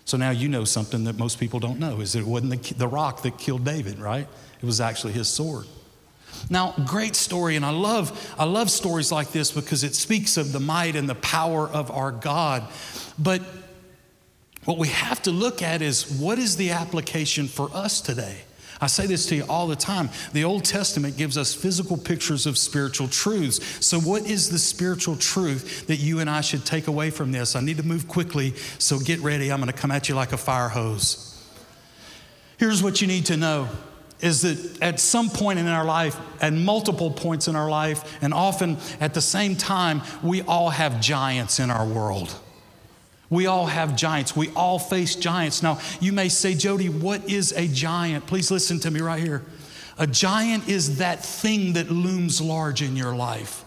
So 0.05 0.17
now 0.17 0.31
you 0.31 0.49
know 0.49 0.65
something 0.65 1.05
that 1.05 1.19
most 1.19 1.39
people 1.41 1.61
don't 1.61 1.79
know 1.79 2.01
is 2.01 2.13
that 2.13 2.21
it 2.21 2.27
wasn't 2.27 2.63
the, 2.63 2.75
the 2.75 2.89
rock 2.89 3.23
that 3.23 3.39
killed 3.39 3.65
David, 3.65 3.99
right? 3.99 4.27
It 4.61 4.67
was 4.67 4.81
actually 4.81 5.15
his 5.15 5.29
sword. 5.29 5.67
Now, 6.51 6.75
great 6.87 7.17
story, 7.17 7.57
and 7.57 7.65
I 7.65 7.71
love, 7.71 8.35
I 8.39 8.45
love 8.45 8.71
stories 8.71 9.11
like 9.11 9.33
this 9.33 9.51
because 9.51 9.83
it 9.83 9.95
speaks 9.95 10.37
of 10.37 10.53
the 10.53 10.61
might 10.61 10.97
and 10.97 11.09
the 11.09 11.15
power 11.15 11.69
of 11.69 11.91
our 11.91 12.13
God. 12.13 12.65
But 13.19 13.41
what 14.65 14.79
we 14.79 14.89
have 14.89 15.23
to 15.23 15.31
look 15.31 15.63
at 15.63 15.81
is 15.81 16.11
what 16.11 16.39
is 16.39 16.57
the 16.57 16.73
application 16.73 17.49
for 17.49 17.71
us 17.73 18.01
today? 18.01 18.39
I 18.85 18.87
say 18.87 19.07
this 19.07 19.25
to 19.27 19.35
you 19.35 19.45
all 19.49 19.67
the 19.67 19.77
time. 19.77 20.11
The 20.35 20.45
Old 20.45 20.63
Testament 20.63 21.17
gives 21.17 21.39
us 21.39 21.55
physical 21.55 21.97
pictures 21.97 22.45
of 22.45 22.59
spiritual 22.59 23.09
truths. 23.09 23.83
So, 23.85 23.99
what 23.99 24.27
is 24.29 24.51
the 24.51 24.59
spiritual 24.59 25.17
truth 25.17 25.87
that 25.87 25.97
you 25.97 26.21
and 26.21 26.29
I 26.29 26.43
should 26.43 26.67
take 26.67 26.87
away 26.87 27.09
from 27.09 27.33
this? 27.33 27.57
I 27.57 27.63
need 27.63 27.79
to 27.79 27.83
move 27.83 28.07
quickly, 28.09 28.55
so 28.79 28.99
get 28.99 29.21
ready. 29.21 29.51
I'm 29.51 29.59
going 29.59 29.73
to 29.73 29.77
come 29.77 29.91
at 29.91 30.11
you 30.11 30.15
like 30.15 30.33
a 30.33 30.37
fire 30.37 30.69
hose. 30.69 31.43
Here's 32.59 32.83
what 32.83 33.01
you 33.01 33.07
need 33.07 33.25
to 33.27 33.39
know 33.39 33.71
is 34.21 34.43
that 34.43 34.83
at 34.83 35.01
some 35.01 35.31
point 35.31 35.59
in 35.59 35.67
our 35.67 35.87
life, 35.87 36.19
at 36.43 36.53
multiple 36.53 37.11
points 37.11 37.49
in 37.49 37.57
our 37.57 37.71
life, 37.71 38.19
and 38.23 38.35
often 38.35 38.77
at 39.01 39.15
the 39.15 39.23
same 39.23 39.57
time, 39.57 40.03
we 40.23 40.43
all 40.43 40.69
have 40.69 41.01
giants 41.01 41.59
in 41.59 41.71
our 41.71 41.87
world. 41.87 42.35
We 43.35 43.47
all 43.47 43.67
have 43.67 43.97
giants. 43.97 44.35
We 44.37 44.51
all 44.51 44.79
face 44.79 45.17
giants. 45.17 45.63
Now, 45.63 45.81
you 46.01 46.13
may 46.13 46.29
say, 46.29 46.55
Jody, 46.55 46.89
what 46.89 47.29
is 47.29 47.53
a 47.53 47.69
giant? 47.69 48.27
Please 48.27 48.51
listen 48.51 48.81
to 48.81 48.91
me 48.91 49.01
right 49.01 49.23
here. 49.23 49.43
A 49.99 50.07
giant 50.07 50.69
is 50.69 50.99
that 50.99 51.25
thing 51.25 51.75
that 51.75 51.91
looms 51.91 52.41
large 52.41 52.83
in 52.83 52.97
your 52.97 53.15
life. 53.15 53.65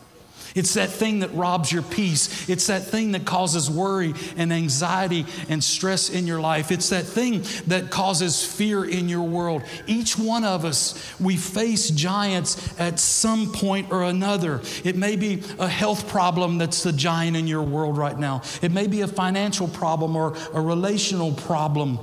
It's 0.56 0.74
that 0.76 0.90
thing 0.90 1.20
that 1.20 1.34
robs 1.34 1.72
your 1.72 1.84
peace. 1.84 2.50
It's 2.50 2.68
that 2.68 2.84
thing 2.84 3.12
that 3.14 3.26
causes 3.26 3.70
worry 3.70 4.14
and 4.36 4.52
anxiety 4.52 5.26
and 5.50 5.64
stress 5.64 6.10
in 6.10 6.28
your 6.28 6.40
life. 6.40 6.72
It's 6.72 6.90
that 6.90 7.06
thing 7.06 7.44
that 7.68 7.90
causes 7.90 8.44
fear 8.44 8.86
in 8.86 9.10
your 9.10 9.24
world. 9.24 9.64
Each 9.86 10.18
one 10.18 10.44
of 10.44 10.66
us, 10.66 11.16
we 11.20 11.38
face 11.38 11.90
giants 11.90 12.74
at 12.80 13.00
some 13.00 13.52
point 13.52 13.92
or 13.92 14.04
another. 14.04 14.62
It 14.84 14.96
may 14.96 15.16
be 15.16 15.44
a 15.60 15.68
health 15.68 16.08
problem 16.08 16.58
that's 16.58 16.84
the 16.84 16.94
giant 16.94 17.38
in 17.38 17.48
your 17.48 17.64
world 17.64 17.98
right 17.98 18.18
now, 18.18 18.42
it 18.62 18.72
may 18.72 18.88
be 18.88 19.02
a 19.02 19.08
financial 19.08 19.68
problem 19.68 20.16
or 20.16 20.36
a 20.54 20.62
relational 20.62 21.34
problem. 21.34 22.00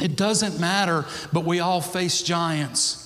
It 0.00 0.16
doesn't 0.16 0.58
matter, 0.58 1.04
but 1.32 1.44
we 1.44 1.60
all 1.60 1.80
face 1.80 2.22
giants. 2.22 3.03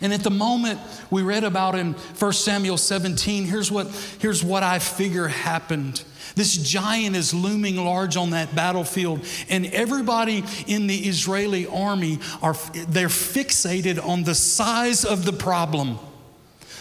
And 0.00 0.14
at 0.14 0.22
the 0.22 0.30
moment 0.30 0.80
we 1.10 1.22
read 1.22 1.44
about 1.44 1.74
in 1.74 1.92
1 1.92 2.32
Samuel 2.32 2.78
17, 2.78 3.44
here's 3.44 3.70
what, 3.70 3.86
here's 4.18 4.42
what 4.42 4.62
I 4.62 4.78
figure 4.78 5.28
happened. 5.28 6.02
This 6.34 6.56
giant 6.56 7.16
is 7.16 7.34
looming 7.34 7.76
large 7.76 8.16
on 8.16 8.30
that 8.30 8.54
battlefield, 8.54 9.24
and 9.48 9.66
everybody 9.66 10.44
in 10.66 10.86
the 10.86 10.96
Israeli 10.96 11.66
army 11.66 12.18
are 12.40 12.54
they're 12.88 13.08
fixated 13.08 14.02
on 14.04 14.22
the 14.22 14.34
size 14.34 15.04
of 15.04 15.24
the 15.24 15.32
problem. 15.32 15.98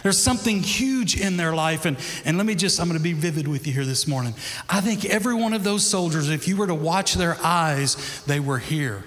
There's 0.04 0.18
something 0.18 0.62
huge 0.62 1.20
in 1.20 1.36
their 1.36 1.54
life. 1.54 1.86
And, 1.86 1.98
and 2.24 2.38
let 2.38 2.46
me 2.46 2.56
just, 2.56 2.80
I'm 2.80 2.88
going 2.88 2.98
to 2.98 3.04
be 3.04 3.12
vivid 3.12 3.50
with 3.50 3.68
you 3.68 3.74
here 3.74 3.84
this 3.84 4.08
morning. 4.08 4.34
I 4.70 4.80
think 4.80 5.04
every 5.04 5.34
one 5.34 5.54
of 5.54 5.66
those 5.66 5.86
soldiers, 5.86 6.30
if 6.30 6.48
you 6.48 6.56
were 6.56 6.68
to 6.68 6.76
watch 6.76 7.16
their 7.16 7.38
eyes, 7.44 8.24
they 8.26 8.40
were 8.40 8.60
here. 8.60 9.04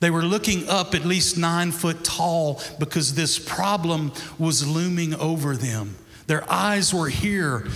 They 0.00 0.10
were 0.10 0.22
looking 0.22 0.68
up 0.68 0.94
at 0.94 1.04
least 1.04 1.38
nine 1.38 1.72
foot 1.72 2.04
tall 2.04 2.60
because 2.78 3.14
this 3.14 3.38
problem 3.38 4.12
was 4.38 4.66
looming 4.66 5.14
over 5.14 5.56
them. 5.56 5.96
Their 6.26 6.50
eyes 6.50 6.92
were 6.92 7.08
here. 7.08 7.66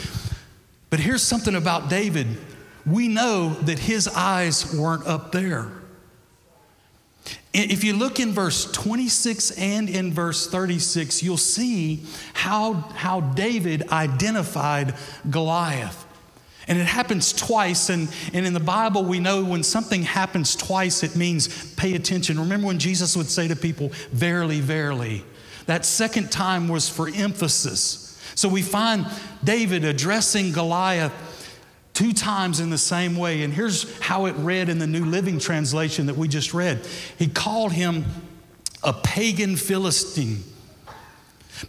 But 0.91 1.01
here's 1.01 1.23
something 1.23 1.55
about 1.55 1.89
David 1.89 2.27
we 2.87 3.09
know 3.09 3.51
that 3.51 3.79
his 3.79 4.09
eyes 4.09 4.75
weren't 4.75 5.07
up 5.07 5.33
there. 5.33 5.71
If 7.53 7.85
you 7.85 7.95
look 7.95 8.21
in 8.21 8.33
verse 8.33 8.71
26 8.71 9.51
and 9.53 9.89
in 9.91 10.13
verse 10.13 10.47
36, 10.47 11.23
you'll 11.23 11.37
see 11.37 12.05
how, 12.33 12.75
how 12.95 13.21
David 13.21 13.89
identified 13.91 14.95
Goliath. 15.29 16.07
And 16.71 16.79
it 16.79 16.87
happens 16.87 17.33
twice. 17.33 17.91
And, 17.91 18.09
and 18.33 18.47
in 18.47 18.55
the 18.55 18.61
Bible, 18.61 19.05
we 19.05 19.19
know 19.19 19.45
when 19.45 19.65
something 19.65 20.05
happens 20.05 20.55
twice, 20.55 21.03
it 21.03 21.17
means 21.17 21.75
pay 21.75 21.97
attention. 21.97 22.39
Remember 22.39 22.69
when 22.69 22.79
Jesus 22.79 23.17
would 23.17 23.29
say 23.29 23.49
to 23.49 23.57
people, 23.57 23.89
Verily, 24.13 24.61
verily. 24.61 25.25
That 25.67 25.85
second 25.85 26.31
time 26.31 26.69
was 26.69 26.89
for 26.89 27.09
emphasis. 27.09 28.07
So 28.37 28.49
we 28.49 28.63
find 28.63 29.05
David 29.43 29.85
addressing 29.85 30.53
Goliath 30.53 31.13
two 31.93 32.13
times 32.13 32.61
in 32.61 32.71
the 32.71 32.79
same 32.79 33.17
way. 33.17 33.43
And 33.43 33.53
here's 33.53 33.99
how 33.99 34.27
it 34.27 34.37
read 34.37 34.69
in 34.69 34.79
the 34.79 34.87
New 34.87 35.05
Living 35.05 35.41
Translation 35.41 36.07
that 36.07 36.17
we 36.17 36.29
just 36.29 36.55
read 36.55 36.87
He 37.19 37.27
called 37.27 37.73
him 37.73 38.05
a 38.85 38.93
pagan 38.93 39.57
Philistine. 39.57 40.45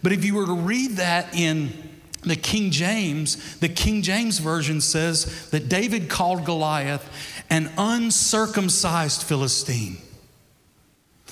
But 0.00 0.12
if 0.12 0.24
you 0.24 0.36
were 0.36 0.46
to 0.46 0.54
read 0.54 0.92
that 0.92 1.34
in 1.34 1.91
the 2.22 2.36
King 2.36 2.70
James, 2.70 3.56
the 3.58 3.68
King 3.68 4.02
James 4.02 4.38
Version 4.38 4.80
says 4.80 5.50
that 5.50 5.68
David 5.68 6.08
called 6.08 6.44
Goliath 6.44 7.08
an 7.50 7.70
uncircumcised 7.76 9.22
Philistine. 9.22 9.98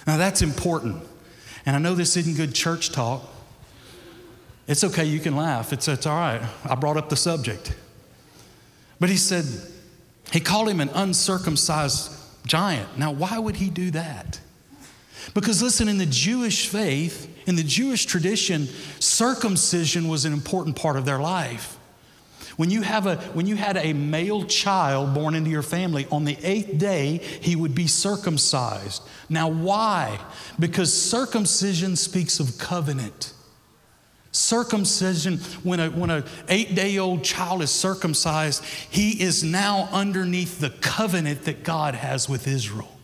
Now 0.06 0.16
that's 0.16 0.42
important. 0.42 1.02
And 1.66 1.76
I 1.76 1.78
know 1.78 1.94
this 1.94 2.16
isn't 2.16 2.36
good 2.36 2.54
church 2.54 2.90
talk. 2.90 3.22
It's 4.66 4.84
okay, 4.84 5.04
you 5.04 5.20
can 5.20 5.36
laugh. 5.36 5.72
It's, 5.72 5.88
it's 5.88 6.06
all 6.06 6.16
right. 6.16 6.42
I 6.64 6.74
brought 6.74 6.96
up 6.96 7.08
the 7.08 7.16
subject. 7.16 7.74
But 8.98 9.08
he 9.08 9.16
said, 9.16 9.44
he 10.32 10.40
called 10.40 10.68
him 10.68 10.80
an 10.80 10.90
uncircumcised 10.90 12.12
giant. 12.46 12.98
Now, 12.98 13.10
why 13.12 13.38
would 13.38 13.56
he 13.56 13.68
do 13.68 13.90
that? 13.92 14.40
Because 15.34 15.62
listen, 15.62 15.88
in 15.88 15.98
the 15.98 16.06
Jewish 16.06 16.68
faith, 16.68 17.28
in 17.50 17.56
the 17.56 17.64
Jewish 17.64 18.06
tradition, 18.06 18.68
circumcision 19.00 20.06
was 20.06 20.24
an 20.24 20.32
important 20.32 20.76
part 20.76 20.96
of 20.96 21.04
their 21.04 21.18
life. 21.18 21.78
When 22.56 22.70
you, 22.70 22.82
have 22.82 23.08
a, 23.08 23.16
when 23.32 23.48
you 23.48 23.56
had 23.56 23.76
a 23.76 23.92
male 23.92 24.44
child 24.44 25.14
born 25.14 25.34
into 25.34 25.50
your 25.50 25.64
family, 25.64 26.06
on 26.12 26.24
the 26.24 26.38
eighth 26.44 26.78
day, 26.78 27.16
he 27.16 27.56
would 27.56 27.74
be 27.74 27.88
circumcised. 27.88 29.02
Now, 29.28 29.48
why? 29.48 30.20
Because 30.60 30.92
circumcision 30.92 31.96
speaks 31.96 32.38
of 32.38 32.56
covenant. 32.56 33.32
Circumcision, 34.30 35.38
when 35.64 35.80
a 35.80 35.90
when 35.90 36.10
an 36.10 36.24
eight 36.48 36.76
day 36.76 36.98
old 36.98 37.24
child 37.24 37.62
is 37.62 37.72
circumcised, 37.72 38.62
he 38.64 39.20
is 39.20 39.42
now 39.42 39.88
underneath 39.90 40.60
the 40.60 40.70
covenant 40.70 41.46
that 41.46 41.64
God 41.64 41.96
has 41.96 42.28
with 42.28 42.46
Israel. 42.46 42.99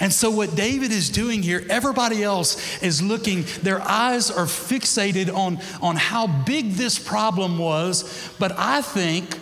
And 0.00 0.12
so, 0.12 0.30
what 0.30 0.54
David 0.54 0.90
is 0.90 1.08
doing 1.08 1.42
here, 1.42 1.64
everybody 1.70 2.22
else 2.22 2.82
is 2.82 3.02
looking, 3.02 3.44
their 3.62 3.80
eyes 3.80 4.30
are 4.30 4.46
fixated 4.46 5.32
on, 5.32 5.58
on 5.80 5.96
how 5.96 6.26
big 6.26 6.72
this 6.72 6.98
problem 6.98 7.58
was. 7.58 8.32
But 8.38 8.52
I 8.58 8.82
think 8.82 9.38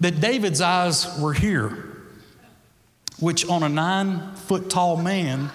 that 0.00 0.20
David's 0.20 0.60
eyes 0.60 1.18
were 1.18 1.34
here, 1.34 1.96
which 3.18 3.48
on 3.48 3.62
a 3.62 3.68
nine 3.68 4.34
foot 4.36 4.70
tall 4.70 4.96
man 4.96 5.50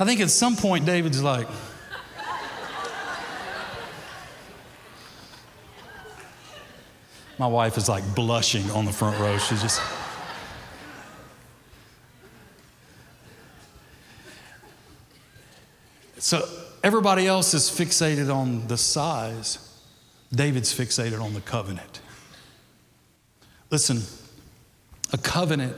I 0.00 0.04
think 0.04 0.20
at 0.20 0.30
some 0.30 0.56
point 0.56 0.86
David's 0.86 1.22
like, 1.22 1.48
my 7.38 7.46
wife 7.46 7.76
is 7.76 7.88
like 7.88 8.14
blushing 8.14 8.68
on 8.72 8.84
the 8.84 8.92
front 8.92 9.18
row. 9.18 9.38
She's 9.38 9.62
just. 9.62 9.80
So 16.18 16.46
everybody 16.82 17.26
else 17.26 17.54
is 17.54 17.70
fixated 17.70 18.34
on 18.34 18.66
the 18.66 18.76
size. 18.76 19.64
David's 20.32 20.76
fixated 20.76 21.22
on 21.22 21.32
the 21.32 21.40
covenant. 21.40 22.00
Listen, 23.70 24.02
a 25.12 25.18
covenant, 25.18 25.76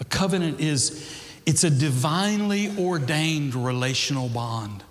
a 0.00 0.04
covenant 0.04 0.60
is 0.60 1.22
it's 1.44 1.62
a 1.62 1.70
divinely 1.70 2.76
ordained 2.78 3.54
relational 3.54 4.28
bond. 4.28 4.82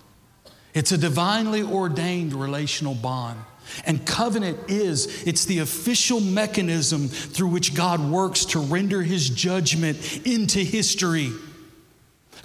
It's 0.76 0.92
a 0.92 0.98
divinely 0.98 1.62
ordained 1.62 2.34
relational 2.34 2.94
bond. 2.94 3.40
And 3.86 4.06
covenant 4.06 4.58
is, 4.68 5.22
it's 5.22 5.46
the 5.46 5.60
official 5.60 6.20
mechanism 6.20 7.08
through 7.08 7.48
which 7.48 7.74
God 7.74 7.98
works 7.98 8.44
to 8.46 8.60
render 8.60 9.02
his 9.02 9.30
judgment 9.30 10.26
into 10.26 10.58
history. 10.58 11.32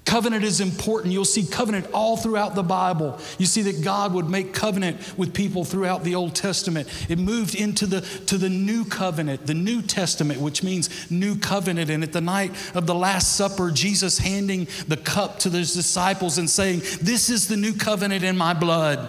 Covenant 0.05 0.43
is 0.43 0.59
important. 0.59 1.13
You'll 1.13 1.25
see 1.25 1.45
covenant 1.45 1.87
all 1.93 2.17
throughout 2.17 2.55
the 2.55 2.63
Bible. 2.63 3.19
You 3.37 3.45
see 3.45 3.61
that 3.63 3.83
God 3.83 4.13
would 4.13 4.29
make 4.29 4.53
covenant 4.53 5.17
with 5.17 5.33
people 5.33 5.63
throughout 5.63 6.03
the 6.03 6.15
Old 6.15 6.35
Testament. 6.35 6.89
It 7.07 7.19
moved 7.19 7.55
into 7.55 7.85
the, 7.85 8.01
to 8.25 8.37
the 8.37 8.49
new 8.49 8.83
covenant, 8.83 9.45
the 9.45 9.53
New 9.53 9.81
Testament, 9.81 10.41
which 10.41 10.63
means 10.63 11.11
new 11.11 11.37
covenant. 11.37 11.89
And 11.89 12.03
at 12.03 12.13
the 12.13 12.21
night 12.21 12.51
of 12.75 12.87
the 12.87 12.95
Last 12.95 13.35
Supper, 13.35 13.69
Jesus 13.69 14.17
handing 14.17 14.67
the 14.87 14.97
cup 14.97 15.39
to 15.39 15.49
his 15.49 15.73
disciples 15.73 16.37
and 16.37 16.49
saying, 16.49 16.79
This 17.01 17.29
is 17.29 17.47
the 17.47 17.57
new 17.57 17.73
covenant 17.73 18.23
in 18.23 18.37
my 18.37 18.53
blood. 18.53 19.07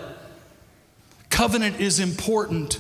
Covenant 1.31 1.81
is 1.81 2.00
important. 2.00 2.78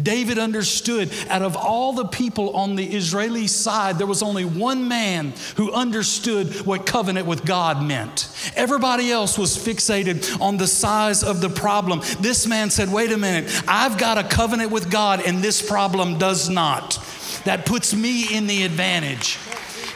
David 0.00 0.38
understood 0.38 1.12
out 1.28 1.42
of 1.42 1.56
all 1.56 1.92
the 1.92 2.06
people 2.06 2.56
on 2.56 2.76
the 2.76 2.84
Israeli 2.84 3.46
side, 3.46 3.98
there 3.98 4.06
was 4.06 4.22
only 4.22 4.44
one 4.44 4.88
man 4.88 5.32
who 5.56 5.72
understood 5.72 6.66
what 6.66 6.86
covenant 6.86 7.26
with 7.26 7.44
God 7.44 7.82
meant. 7.82 8.28
Everybody 8.54 9.10
else 9.10 9.38
was 9.38 9.56
fixated 9.56 10.40
on 10.40 10.56
the 10.56 10.66
size 10.66 11.22
of 11.22 11.40
the 11.40 11.50
problem. 11.50 12.00
This 12.20 12.46
man 12.46 12.70
said, 12.70 12.92
Wait 12.92 13.12
a 13.12 13.16
minute, 13.16 13.50
I've 13.66 13.98
got 13.98 14.18
a 14.18 14.24
covenant 14.24 14.70
with 14.70 14.90
God, 14.90 15.22
and 15.26 15.42
this 15.42 15.66
problem 15.66 16.18
does 16.18 16.48
not. 16.48 16.98
That 17.44 17.66
puts 17.66 17.94
me 17.94 18.34
in 18.34 18.46
the 18.46 18.64
advantage. 18.64 19.38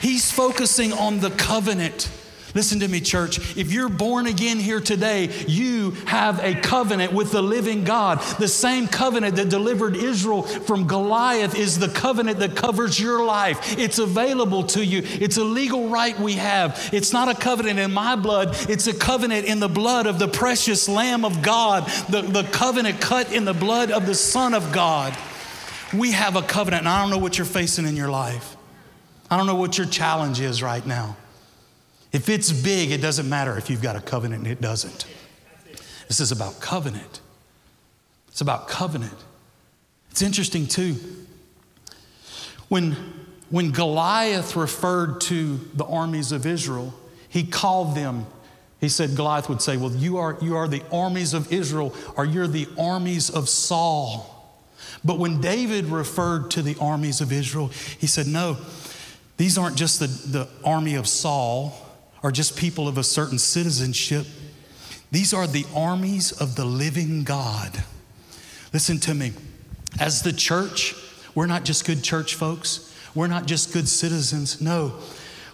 He's 0.00 0.30
focusing 0.30 0.92
on 0.92 1.20
the 1.20 1.30
covenant. 1.30 2.08
Listen 2.54 2.80
to 2.80 2.88
me, 2.88 3.00
church. 3.00 3.56
If 3.56 3.72
you're 3.72 3.88
born 3.88 4.26
again 4.26 4.58
here 4.58 4.80
today, 4.80 5.30
you 5.46 5.92
have 6.06 6.40
a 6.40 6.54
covenant 6.54 7.12
with 7.12 7.30
the 7.30 7.42
living 7.42 7.84
God. 7.84 8.20
The 8.38 8.48
same 8.48 8.88
covenant 8.88 9.36
that 9.36 9.48
delivered 9.48 9.96
Israel 9.96 10.42
from 10.42 10.86
Goliath 10.86 11.54
is 11.54 11.78
the 11.78 11.88
covenant 11.88 12.40
that 12.40 12.56
covers 12.56 12.98
your 12.98 13.24
life. 13.24 13.78
It's 13.78 13.98
available 13.98 14.64
to 14.64 14.84
you, 14.84 15.02
it's 15.04 15.36
a 15.36 15.44
legal 15.44 15.88
right 15.88 16.18
we 16.18 16.34
have. 16.34 16.90
It's 16.92 17.12
not 17.12 17.28
a 17.28 17.34
covenant 17.34 17.78
in 17.78 17.92
my 17.92 18.16
blood, 18.16 18.56
it's 18.68 18.86
a 18.86 18.94
covenant 18.94 19.46
in 19.46 19.60
the 19.60 19.68
blood 19.68 20.06
of 20.06 20.18
the 20.18 20.28
precious 20.28 20.88
Lamb 20.88 21.24
of 21.24 21.42
God, 21.42 21.86
the, 22.08 22.22
the 22.22 22.42
covenant 22.44 23.00
cut 23.00 23.32
in 23.32 23.44
the 23.44 23.54
blood 23.54 23.90
of 23.90 24.06
the 24.06 24.14
Son 24.14 24.54
of 24.54 24.72
God. 24.72 25.16
We 25.92 26.12
have 26.12 26.36
a 26.36 26.42
covenant, 26.42 26.82
and 26.82 26.88
I 26.88 27.00
don't 27.00 27.10
know 27.10 27.18
what 27.18 27.38
you're 27.38 27.44
facing 27.44 27.86
in 27.86 27.96
your 27.96 28.10
life. 28.10 28.56
I 29.30 29.36
don't 29.36 29.46
know 29.46 29.56
what 29.56 29.78
your 29.78 29.86
challenge 29.86 30.40
is 30.40 30.62
right 30.62 30.84
now. 30.84 31.16
If 32.12 32.29
it's 32.29 32.51
big, 32.53 32.90
it 32.90 33.01
doesn't 33.01 33.29
matter 33.29 33.57
if 33.57 33.70
you've 33.70 33.83
got 33.83 33.96
a 33.96 34.01
covenant 34.01 34.44
and 34.44 34.53
it 34.53 34.61
doesn't. 34.61 35.07
This 36.09 36.18
is 36.18 36.33
about 36.33 36.61
covenant. 36.61 37.20
It's 38.29 38.40
about 38.40 38.68
covenant. 38.68 39.14
It's 40.11 40.23
interesting, 40.23 40.66
too. 40.66 40.96
When, 42.68 42.96
when 43.49 43.70
Goliath 43.70 44.57
referred 44.57 45.20
to 45.23 45.59
the 45.75 45.85
armies 45.85 46.33
of 46.33 46.46
Israel, 46.46 46.94
he 47.29 47.44
called 47.44 47.94
them, 47.94 48.27
he 48.81 48.88
said, 48.88 49.14
Goliath 49.14 49.49
would 49.49 49.62
say, 49.62 49.77
Well, 49.77 49.92
you 49.92 50.16
are, 50.16 50.37
you 50.40 50.57
are 50.57 50.66
the 50.66 50.83
armies 50.90 51.35
of 51.35 51.53
Israel, 51.53 51.94
or 52.16 52.25
you're 52.25 52.49
the 52.49 52.66
armies 52.79 53.31
of 53.31 53.49
Saul. 53.49 54.37
But 55.05 55.18
when 55.18 55.40
David 55.40 55.87
referred 55.87 56.51
to 56.53 56.62
the 56.62 56.77
armies 56.81 57.20
of 57.20 57.31
Israel, 57.31 57.68
he 57.99 58.07
said, 58.07 58.27
No, 58.27 58.57
these 59.37 59.59
aren't 59.59 59.77
just 59.77 60.01
the, 60.01 60.07
the 60.07 60.49
army 60.64 60.94
of 60.94 61.07
Saul 61.07 61.89
are 62.22 62.30
just 62.30 62.56
people 62.56 62.87
of 62.87 62.98
a 62.98 63.04
certain 63.04 63.38
citizenship. 63.38 64.26
These 65.11 65.33
are 65.35 65.46
the 65.46 65.66
armies 65.74 66.33
of 66.33 66.56
the 66.56 66.64
living 66.64 67.24
God. 67.24 67.83
Listen 68.72 68.98
to 69.00 69.14
me. 69.14 69.33
As 69.98 70.22
the 70.22 70.33
church, 70.33 70.94
we're 71.35 71.46
not 71.46 71.64
just 71.64 71.85
good 71.85 72.04
church 72.04 72.35
folks, 72.35 72.94
we're 73.14 73.26
not 73.26 73.46
just 73.46 73.72
good 73.72 73.88
citizens. 73.88 74.61
No, 74.61 74.94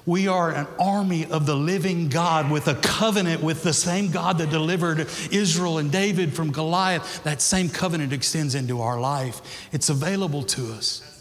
we 0.05 0.29
are 0.29 0.53
an 0.53 0.67
army 0.79 1.27
of 1.27 1.47
the 1.47 1.57
living 1.57 2.09
God 2.09 2.51
with 2.51 2.69
a 2.69 2.75
covenant 2.77 3.43
with 3.43 3.63
the 3.63 3.73
same 3.73 4.11
God 4.11 4.39
that 4.39 4.51
delivered 4.51 5.09
Israel 5.33 5.79
and 5.79 5.91
David 5.91 6.35
from 6.35 6.53
Goliath. 6.53 7.25
That 7.25 7.43
same 7.43 7.69
covenant 7.69 8.13
extends 8.13 8.55
into 8.55 8.81
our 8.81 9.01
life, 9.01 9.69
it's 9.73 9.89
available 9.89 10.43
to 10.45 10.73
us. 10.75 11.16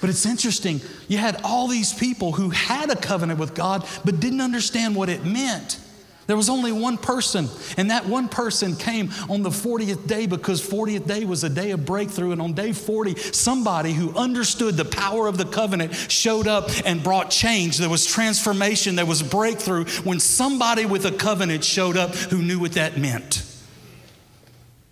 But 0.00 0.10
it's 0.10 0.26
interesting, 0.26 0.80
you 1.08 1.18
had 1.18 1.40
all 1.44 1.68
these 1.68 1.94
people 1.94 2.32
who 2.32 2.50
had 2.50 2.90
a 2.90 2.96
covenant 2.96 3.38
with 3.38 3.54
God 3.54 3.86
but 4.04 4.20
didn't 4.20 4.40
understand 4.40 4.94
what 4.96 5.08
it 5.08 5.24
meant. 5.24 5.80
There 6.26 6.36
was 6.36 6.48
only 6.48 6.72
one 6.72 6.96
person, 6.96 7.48
and 7.76 7.90
that 7.90 8.06
one 8.06 8.28
person 8.28 8.76
came 8.76 9.10
on 9.28 9.42
the 9.42 9.50
40th 9.50 10.06
day 10.06 10.26
because 10.26 10.66
40th 10.66 11.06
day 11.06 11.24
was 11.26 11.44
a 11.44 11.50
day 11.50 11.72
of 11.72 11.84
breakthrough. 11.84 12.32
And 12.32 12.40
on 12.40 12.54
day 12.54 12.72
40, 12.72 13.16
somebody 13.16 13.92
who 13.92 14.16
understood 14.16 14.76
the 14.76 14.86
power 14.86 15.26
of 15.26 15.36
the 15.36 15.44
covenant 15.44 15.94
showed 15.94 16.48
up 16.48 16.70
and 16.86 17.02
brought 17.02 17.30
change. 17.30 17.76
There 17.76 17.90
was 17.90 18.06
transformation, 18.06 18.96
there 18.96 19.04
was 19.04 19.22
breakthrough 19.22 19.84
when 20.02 20.18
somebody 20.18 20.86
with 20.86 21.04
a 21.04 21.12
covenant 21.12 21.62
showed 21.62 21.96
up 21.96 22.14
who 22.14 22.38
knew 22.38 22.58
what 22.58 22.72
that 22.72 22.96
meant. 22.96 23.44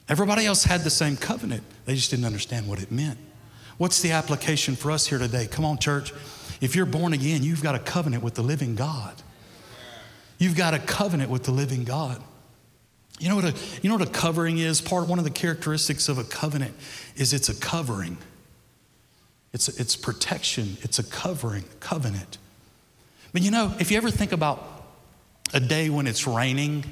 Everybody 0.08 0.44
else 0.44 0.64
had 0.64 0.82
the 0.82 0.90
same 0.90 1.16
covenant, 1.16 1.62
they 1.86 1.94
just 1.94 2.10
didn't 2.10 2.26
understand 2.26 2.68
what 2.68 2.82
it 2.82 2.92
meant. 2.92 3.18
What's 3.82 4.00
the 4.00 4.12
application 4.12 4.76
for 4.76 4.92
us 4.92 5.08
here 5.08 5.18
today? 5.18 5.48
Come 5.48 5.64
on, 5.64 5.76
church. 5.76 6.12
If 6.60 6.76
you're 6.76 6.86
born 6.86 7.14
again, 7.14 7.42
you've 7.42 7.64
got 7.64 7.74
a 7.74 7.80
covenant 7.80 8.22
with 8.22 8.34
the 8.34 8.42
living 8.42 8.76
God. 8.76 9.12
You've 10.38 10.56
got 10.56 10.72
a 10.72 10.78
covenant 10.78 11.30
with 11.30 11.42
the 11.42 11.50
living 11.50 11.82
God. 11.82 12.22
You 13.18 13.28
know 13.28 13.34
what 13.34 13.44
a, 13.44 13.54
you 13.82 13.88
know 13.90 13.96
what 13.96 14.06
a 14.06 14.12
covering 14.12 14.58
is? 14.58 14.80
Part 14.80 15.08
one 15.08 15.18
of 15.18 15.24
the 15.24 15.32
characteristics 15.32 16.08
of 16.08 16.16
a 16.16 16.22
covenant 16.22 16.76
is 17.16 17.32
it's 17.32 17.48
a 17.48 17.56
covering. 17.56 18.18
It's, 19.52 19.66
it's 19.66 19.96
protection. 19.96 20.76
It's 20.82 21.00
a 21.00 21.04
covering, 21.04 21.64
covenant. 21.80 22.38
But 23.32 23.42
you 23.42 23.50
know, 23.50 23.74
if 23.80 23.90
you 23.90 23.96
ever 23.96 24.12
think 24.12 24.30
about 24.30 24.64
a 25.52 25.58
day 25.58 25.90
when 25.90 26.06
it's 26.06 26.24
raining 26.24 26.84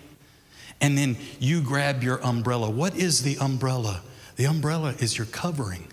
and 0.80 0.98
then 0.98 1.18
you 1.38 1.62
grab 1.62 2.02
your 2.02 2.20
umbrella, 2.26 2.68
what 2.68 2.96
is 2.96 3.22
the 3.22 3.38
umbrella? 3.38 4.02
The 4.34 4.46
umbrella 4.46 4.96
is 4.98 5.16
your 5.16 5.28
covering. 5.28 5.86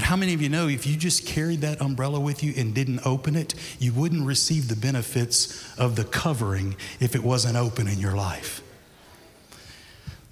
But 0.00 0.06
how 0.06 0.16
many 0.16 0.32
of 0.32 0.40
you 0.40 0.48
know 0.48 0.66
if 0.66 0.86
you 0.86 0.96
just 0.96 1.26
carried 1.26 1.60
that 1.60 1.82
umbrella 1.82 2.18
with 2.18 2.42
you 2.42 2.54
and 2.56 2.74
didn't 2.74 3.04
open 3.04 3.36
it, 3.36 3.54
you 3.78 3.92
wouldn't 3.92 4.26
receive 4.26 4.68
the 4.68 4.74
benefits 4.74 5.78
of 5.78 5.94
the 5.94 6.04
covering 6.04 6.74
if 7.00 7.14
it 7.14 7.22
wasn't 7.22 7.58
open 7.58 7.86
in 7.86 7.98
your 7.98 8.14
life? 8.14 8.62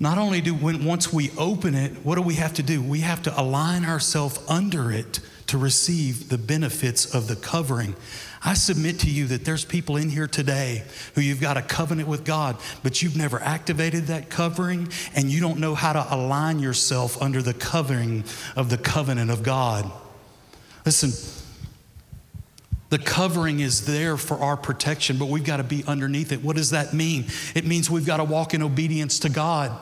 Not 0.00 0.16
only 0.16 0.40
do 0.40 0.54
when 0.54 0.86
once 0.86 1.12
we 1.12 1.32
open 1.36 1.74
it, 1.74 1.92
what 2.02 2.14
do 2.14 2.22
we 2.22 2.36
have 2.36 2.54
to 2.54 2.62
do? 2.62 2.80
We 2.80 3.00
have 3.00 3.22
to 3.24 3.38
align 3.38 3.84
ourselves 3.84 4.40
under 4.48 4.90
it 4.90 5.20
to 5.48 5.58
receive 5.58 6.30
the 6.30 6.38
benefits 6.38 7.14
of 7.14 7.28
the 7.28 7.36
covering. 7.36 7.94
I 8.44 8.54
submit 8.54 9.00
to 9.00 9.10
you 9.10 9.26
that 9.28 9.44
there's 9.44 9.64
people 9.64 9.96
in 9.96 10.08
here 10.10 10.26
today 10.26 10.84
who 11.14 11.20
you've 11.20 11.40
got 11.40 11.56
a 11.56 11.62
covenant 11.62 12.08
with 12.08 12.24
God, 12.24 12.56
but 12.82 13.02
you've 13.02 13.16
never 13.16 13.40
activated 13.40 14.06
that 14.06 14.30
covering 14.30 14.88
and 15.14 15.30
you 15.30 15.40
don't 15.40 15.58
know 15.58 15.74
how 15.74 15.92
to 15.92 16.14
align 16.14 16.60
yourself 16.60 17.20
under 17.20 17.42
the 17.42 17.54
covering 17.54 18.24
of 18.56 18.70
the 18.70 18.78
covenant 18.78 19.30
of 19.30 19.42
God. 19.42 19.90
Listen, 20.86 21.12
the 22.90 22.98
covering 22.98 23.60
is 23.60 23.84
there 23.84 24.16
for 24.16 24.38
our 24.38 24.56
protection, 24.56 25.18
but 25.18 25.28
we've 25.28 25.44
got 25.44 25.58
to 25.58 25.64
be 25.64 25.84
underneath 25.86 26.32
it. 26.32 26.42
What 26.42 26.56
does 26.56 26.70
that 26.70 26.94
mean? 26.94 27.26
It 27.54 27.66
means 27.66 27.90
we've 27.90 28.06
got 28.06 28.16
to 28.18 28.24
walk 28.24 28.54
in 28.54 28.62
obedience 28.62 29.18
to 29.20 29.28
God. 29.28 29.72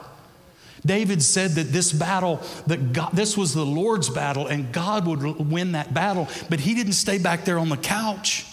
David 0.86 1.22
said 1.22 1.52
that 1.52 1.72
this 1.72 1.92
battle, 1.92 2.40
that 2.66 2.92
God, 2.92 3.10
this 3.12 3.36
was 3.36 3.52
the 3.52 3.66
Lord's 3.66 4.08
battle, 4.08 4.46
and 4.46 4.72
God 4.72 5.06
would 5.06 5.22
win 5.50 5.72
that 5.72 5.92
battle, 5.92 6.28
but 6.48 6.60
he 6.60 6.74
didn't 6.74 6.94
stay 6.94 7.18
back 7.18 7.44
there 7.44 7.58
on 7.58 7.68
the 7.68 7.76
couch. 7.76 8.46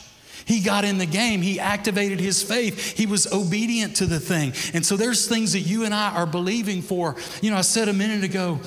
He 0.46 0.62
got 0.62 0.84
in 0.84 0.98
the 0.98 1.06
game. 1.06 1.41
He 1.41 1.60
activated 1.60 2.19
his 2.19 2.43
faith. 2.43 2.98
He 2.98 3.06
was 3.06 3.32
obedient 3.32 3.96
to 3.98 4.06
the 4.06 4.19
thing. 4.19 4.54
And 4.74 4.86
so 4.86 4.98
there's 4.98 5.28
things 5.28 5.54
that 5.54 5.62
you 5.62 5.86
and 5.86 5.93
I 5.93 6.13
are 6.13 6.26
believing 6.26 6.82
for. 6.82 7.15
You 7.41 7.52
know, 7.52 7.58
I 7.58 7.62
said 7.62 7.88
a 7.88 7.93
minute 7.93 8.24
ago, 8.26 8.60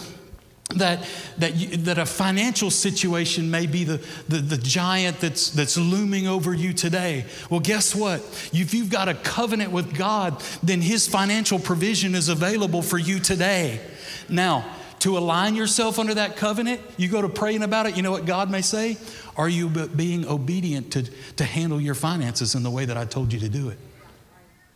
that, 0.74 1.08
that, 1.38 1.54
you, 1.54 1.76
that 1.78 1.98
a 1.98 2.06
financial 2.06 2.70
situation 2.70 3.50
may 3.50 3.66
be 3.66 3.84
the, 3.84 4.04
the, 4.28 4.38
the, 4.38 4.56
giant 4.56 5.20
that's, 5.20 5.50
that's 5.50 5.78
looming 5.78 6.26
over 6.26 6.52
you 6.52 6.72
today. 6.72 7.24
Well, 7.48 7.60
guess 7.60 7.94
what? 7.94 8.20
If 8.52 8.74
you've 8.74 8.90
got 8.90 9.08
a 9.08 9.14
covenant 9.14 9.70
with 9.70 9.96
God, 9.96 10.42
then 10.62 10.80
His 10.80 11.06
financial 11.06 11.60
provision 11.60 12.16
is 12.16 12.28
available 12.28 12.82
for 12.82 12.98
you 12.98 13.20
today. 13.20 13.80
Now, 14.28 14.64
to 15.00 15.16
align 15.16 15.54
yourself 15.54 16.00
under 16.00 16.14
that 16.14 16.36
covenant, 16.36 16.80
you 16.96 17.08
go 17.08 17.22
to 17.22 17.28
praying 17.28 17.62
about 17.62 17.86
it, 17.86 17.96
you 17.96 18.02
know 18.02 18.10
what 18.10 18.26
God 18.26 18.50
may 18.50 18.62
say? 18.62 18.96
Are 19.36 19.48
you 19.48 19.68
being 19.68 20.26
obedient 20.26 20.92
to, 20.92 21.04
to 21.36 21.44
handle 21.44 21.80
your 21.80 21.94
finances 21.94 22.56
in 22.56 22.64
the 22.64 22.70
way 22.70 22.86
that 22.86 22.96
I 22.96 23.04
told 23.04 23.32
you 23.32 23.38
to 23.40 23.48
do 23.48 23.68
it? 23.68 23.78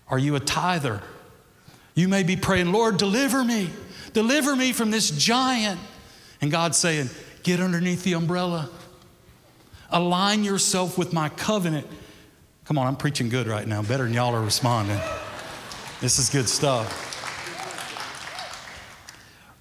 Are 0.09 0.18
you 0.18 0.37
a 0.37 0.40
tither? 0.40 1.03
You 1.94 2.07
may 2.07 2.22
be 2.22 2.37
praying, 2.37 2.70
Lord, 2.70 2.96
deliver 2.96 3.42
me. 3.42 3.70
Deliver 4.12 4.57
me 4.57 4.73
from 4.73 4.90
this 4.90 5.11
giant. 5.11 5.81
And 6.40 6.51
God's 6.51 6.79
saying, 6.79 7.11
Get 7.42 7.61
underneath 7.61 8.05
the 8.05 8.14
umbrella. 8.14 8.68
Align 9.90 10.44
yourself 10.44 10.99
with 10.99 11.12
my 11.12 11.29
covenant. 11.31 11.87
Come 12.64 12.79
on, 12.79 12.87
I'm 12.87 12.96
preaching 12.96 13.29
good 13.29 13.46
right 13.46 13.66
now, 13.66 13.83
better 13.83 14.05
than 14.05 14.12
y'all 14.12 14.35
are 14.35 14.42
responding. 14.42 15.01
This 16.01 16.18
is 16.18 16.29
good 16.29 16.49
stuff. 16.49 17.09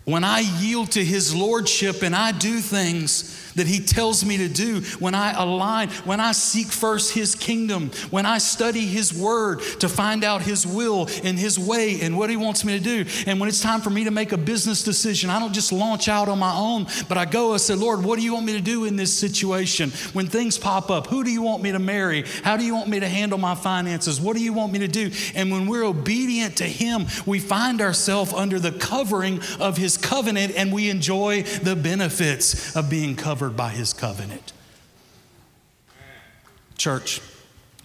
When 0.06 0.24
I 0.24 0.40
yield 0.40 0.92
to 0.92 1.04
His 1.04 1.36
Lordship 1.36 2.02
and 2.02 2.16
I 2.16 2.32
do 2.32 2.60
things 2.60 3.49
that 3.56 3.68
He 3.68 3.80
tells 3.80 4.24
me 4.26 4.38
to 4.38 4.48
do, 4.48 4.82
when 5.00 5.16
I 5.16 5.32
align, 5.32 5.90
when 6.06 6.20
I 6.20 6.32
seek 6.32 6.68
first 6.68 7.14
His 7.14 7.36
kingdom, 7.36 7.92
when 8.10 8.26
I 8.26 8.38
study 8.38 8.86
His 8.86 9.14
word 9.14 9.62
to 9.80 9.90
find 9.90 10.24
out 10.24 10.42
His 10.42 10.66
will 10.66 11.08
and 11.24 11.38
His 11.38 11.58
way 11.58 12.02
and 12.02 12.18
what 12.18 12.30
He 12.30 12.38
wants 12.38 12.64
me 12.64 12.78
to 12.78 12.84
do, 12.84 13.06
and 13.26 13.40
when 13.40 13.50
it's 13.50 13.62
time 13.62 13.82
for 13.82 13.90
me 13.90 14.04
to 14.04 14.12
make 14.12 14.32
a 14.32 14.38
business 14.38 14.84
decision, 14.84 15.30
I 15.30 15.40
don't 15.40 15.54
just 15.54 15.72
launch 15.72 16.08
out 16.08 16.30
on 16.30 16.40
my 16.40 16.54
own, 16.54 16.88
but 17.08 17.18
I 17.18 17.26
go 17.26 17.52
and 17.52 17.62
say, 17.62 17.76
Lord, 17.76 18.04
what 18.04 18.18
do 18.18 18.24
you 18.24 18.34
want 18.34 18.46
me 18.46 18.54
to 18.54 18.62
do 18.62 18.86
in 18.86 18.96
this 18.96 19.14
situation? 19.14 19.92
When 20.14 20.28
things 20.28 20.58
pop 20.58 20.90
up, 20.90 21.08
who 21.08 21.24
do 21.24 21.32
you 21.32 21.42
want 21.42 21.64
me 21.64 21.72
to 21.72 21.80
marry? 21.80 22.26
How 22.44 22.58
do 22.58 22.64
you 22.64 22.76
want 22.76 22.90
me 22.90 23.00
to 23.00 23.08
handle 23.08 23.38
my 23.38 23.56
finances? 23.56 24.22
What 24.22 24.36
do 24.36 24.44
you 24.44 24.54
want 24.54 24.74
me 24.74 24.80
to 24.80 24.88
do? 24.88 25.12
And 25.36 25.52
when 25.52 25.68
we're 25.68 25.86
obedient 25.86 26.58
to 26.58 26.66
Him, 26.66 27.08
we 27.26 27.40
find 27.40 27.82
ourselves 27.82 28.34
under 28.34 28.60
the 28.60 28.72
covering 28.72 29.42
of 29.60 29.78
His 29.78 29.98
covenant 29.98 30.54
and 30.56 30.72
we 30.72 30.90
enjoy 30.90 31.44
the 31.44 31.76
benefits 31.76 32.76
of 32.76 32.90
being 32.90 33.16
covered 33.16 33.39
by 33.48 33.70
his 33.70 33.94
covenant. 33.94 34.52
Church, 36.78 37.22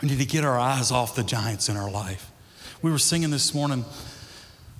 we 0.02 0.08
need 0.08 0.18
to 0.18 0.24
get 0.24 0.44
our 0.44 0.58
eyes 0.58 0.90
off 0.90 1.14
the 1.14 1.22
giants 1.22 1.68
in 1.68 1.76
our 1.76 1.90
life. 1.90 2.30
We 2.82 2.90
were 2.90 2.98
singing 2.98 3.30
this 3.30 3.54
morning 3.54 3.84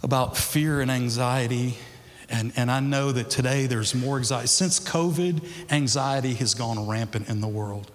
about 0.03 0.37
fear 0.37 0.81
and 0.81 0.91
anxiety. 0.91 1.77
And, 2.29 2.53
and 2.57 2.71
I 2.71 2.81
know 2.81 3.13
that 3.13 3.31
today 3.31 3.67
there's 3.67 3.95
more 3.95 4.19
anxiety. 4.19 4.49
Since 4.49 4.81
COVID, 4.81 5.71
anxiety 5.71 6.35
has 6.35 6.55
gone 6.55 6.87
rampant 6.89 7.29
in 7.29 7.41
the 7.41 7.49
world. 7.49 7.91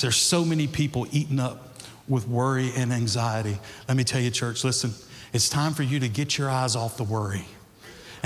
There's 0.00 0.16
so 0.16 0.44
many 0.44 0.66
people 0.66 1.06
eaten 1.10 1.40
up 1.40 1.78
with 2.06 2.28
worry 2.28 2.72
and 2.76 2.92
anxiety. 2.92 3.58
Let 3.88 3.96
me 3.96 4.04
tell 4.04 4.20
you, 4.20 4.30
church, 4.30 4.62
listen, 4.62 4.92
it's 5.32 5.48
time 5.48 5.72
for 5.72 5.82
you 5.82 5.98
to 6.00 6.08
get 6.08 6.36
your 6.36 6.50
eyes 6.50 6.76
off 6.76 6.96
the 6.96 7.04
worry 7.04 7.46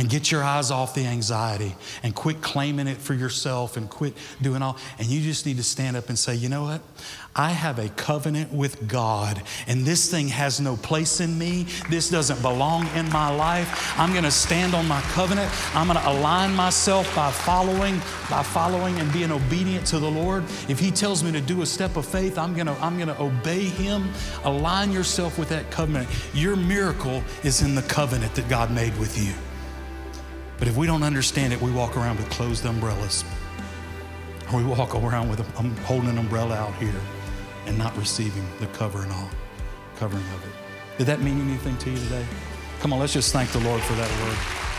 and 0.01 0.09
get 0.09 0.33
your 0.33 0.43
eyes 0.43 0.71
off 0.71 0.95
the 0.95 1.05
anxiety 1.05 1.75
and 2.03 2.15
quit 2.15 2.41
claiming 2.41 2.87
it 2.87 2.97
for 2.97 3.13
yourself 3.13 3.77
and 3.77 3.91
quit 3.91 4.17
doing 4.41 4.63
all. 4.63 4.79
And 4.99 5.07
you 5.09 5.21
just 5.21 5.45
need 5.45 5.59
to 5.59 5.63
stand 5.63 5.95
up 5.95 6.09
and 6.09 6.19
say, 6.19 6.35
you 6.35 6.49
know 6.49 6.63
what? 6.63 6.81
I 7.37 7.51
have 7.51 7.79
a 7.79 7.91
covenant 7.91 8.51
with 8.51 8.89
God, 8.89 9.43
and 9.69 9.85
this 9.85 10.11
thing 10.11 10.29
has 10.29 10.59
no 10.59 10.77
place 10.77 11.21
in 11.21 11.39
me. 11.39 11.67
This 11.91 12.09
doesn't 12.09 12.41
belong 12.41 12.87
in 12.97 13.11
my 13.11 13.29
life. 13.29 13.95
I'm 13.99 14.11
going 14.13 14.25
to 14.25 14.31
stand 14.31 14.75
on 14.75 14.89
my 14.89 15.01
covenant. 15.13 15.53
I'm 15.77 15.87
going 15.87 15.99
to 15.99 16.09
align 16.09 16.55
myself 16.57 17.15
by 17.15 17.31
following, 17.31 17.99
by 18.31 18.43
following 18.43 18.99
and 18.99 19.13
being 19.13 19.31
obedient 19.31 19.87
to 19.89 19.99
the 19.99 20.11
Lord. 20.11 20.45
If 20.69 20.81
He 20.81 20.91
tells 20.91 21.23
me 21.23 21.31
to 21.33 21.43
do 21.43 21.61
a 21.61 21.67
step 21.67 21.97
of 21.97 22.07
faith, 22.07 22.39
I'm 22.39 22.55
going 22.55 22.67
to, 22.67 22.77
I'm 22.83 22.97
going 22.97 23.15
to 23.15 23.23
obey 23.23 23.65
Him. 23.65 24.09
Align 24.45 24.93
yourself 24.93 25.39
with 25.39 25.51
that 25.51 25.71
covenant. 25.71 26.09
Your 26.33 26.57
miracle 26.57 27.23
is 27.45 27.61
in 27.61 27.75
the 27.75 27.83
covenant 27.83 28.35
that 28.35 28.49
God 28.49 28.73
made 28.73 28.97
with 28.99 29.23
you. 29.23 29.35
But 30.61 30.69
if 30.69 30.77
we 30.77 30.87
don't 30.87 31.03
understand 31.03 31.55
it, 31.55 31.61
we 31.61 31.73
walk 31.73 31.97
around 31.97 32.19
with 32.19 32.29
closed 32.29 32.67
umbrellas. 32.67 33.25
Or 34.53 34.59
we 34.59 34.65
walk 34.65 34.95
around 34.95 35.31
with 35.31 35.41
a, 35.41 35.59
I'm 35.59 35.75
holding 35.79 36.11
an 36.11 36.19
umbrella 36.19 36.55
out 36.55 36.75
here 36.75 37.01
and 37.67 37.79
not 37.79 37.97
receiving 37.97 38.47
the 38.61 38.67
covering 38.67 39.11
all, 39.11 39.31
covering 39.97 40.23
of 40.23 40.45
it. 40.45 40.99
Did 40.99 41.07
that 41.07 41.23
mean 41.23 41.41
anything 41.41 41.79
to 41.79 41.91
you 41.91 41.97
today? 41.97 42.27
Come 42.81 42.93
on, 42.93 42.99
let's 42.99 43.15
just 43.15 43.33
thank 43.33 43.51
the 43.53 43.61
Lord 43.61 43.81
for 43.81 43.95
that 43.95 44.11
word. 44.23 44.70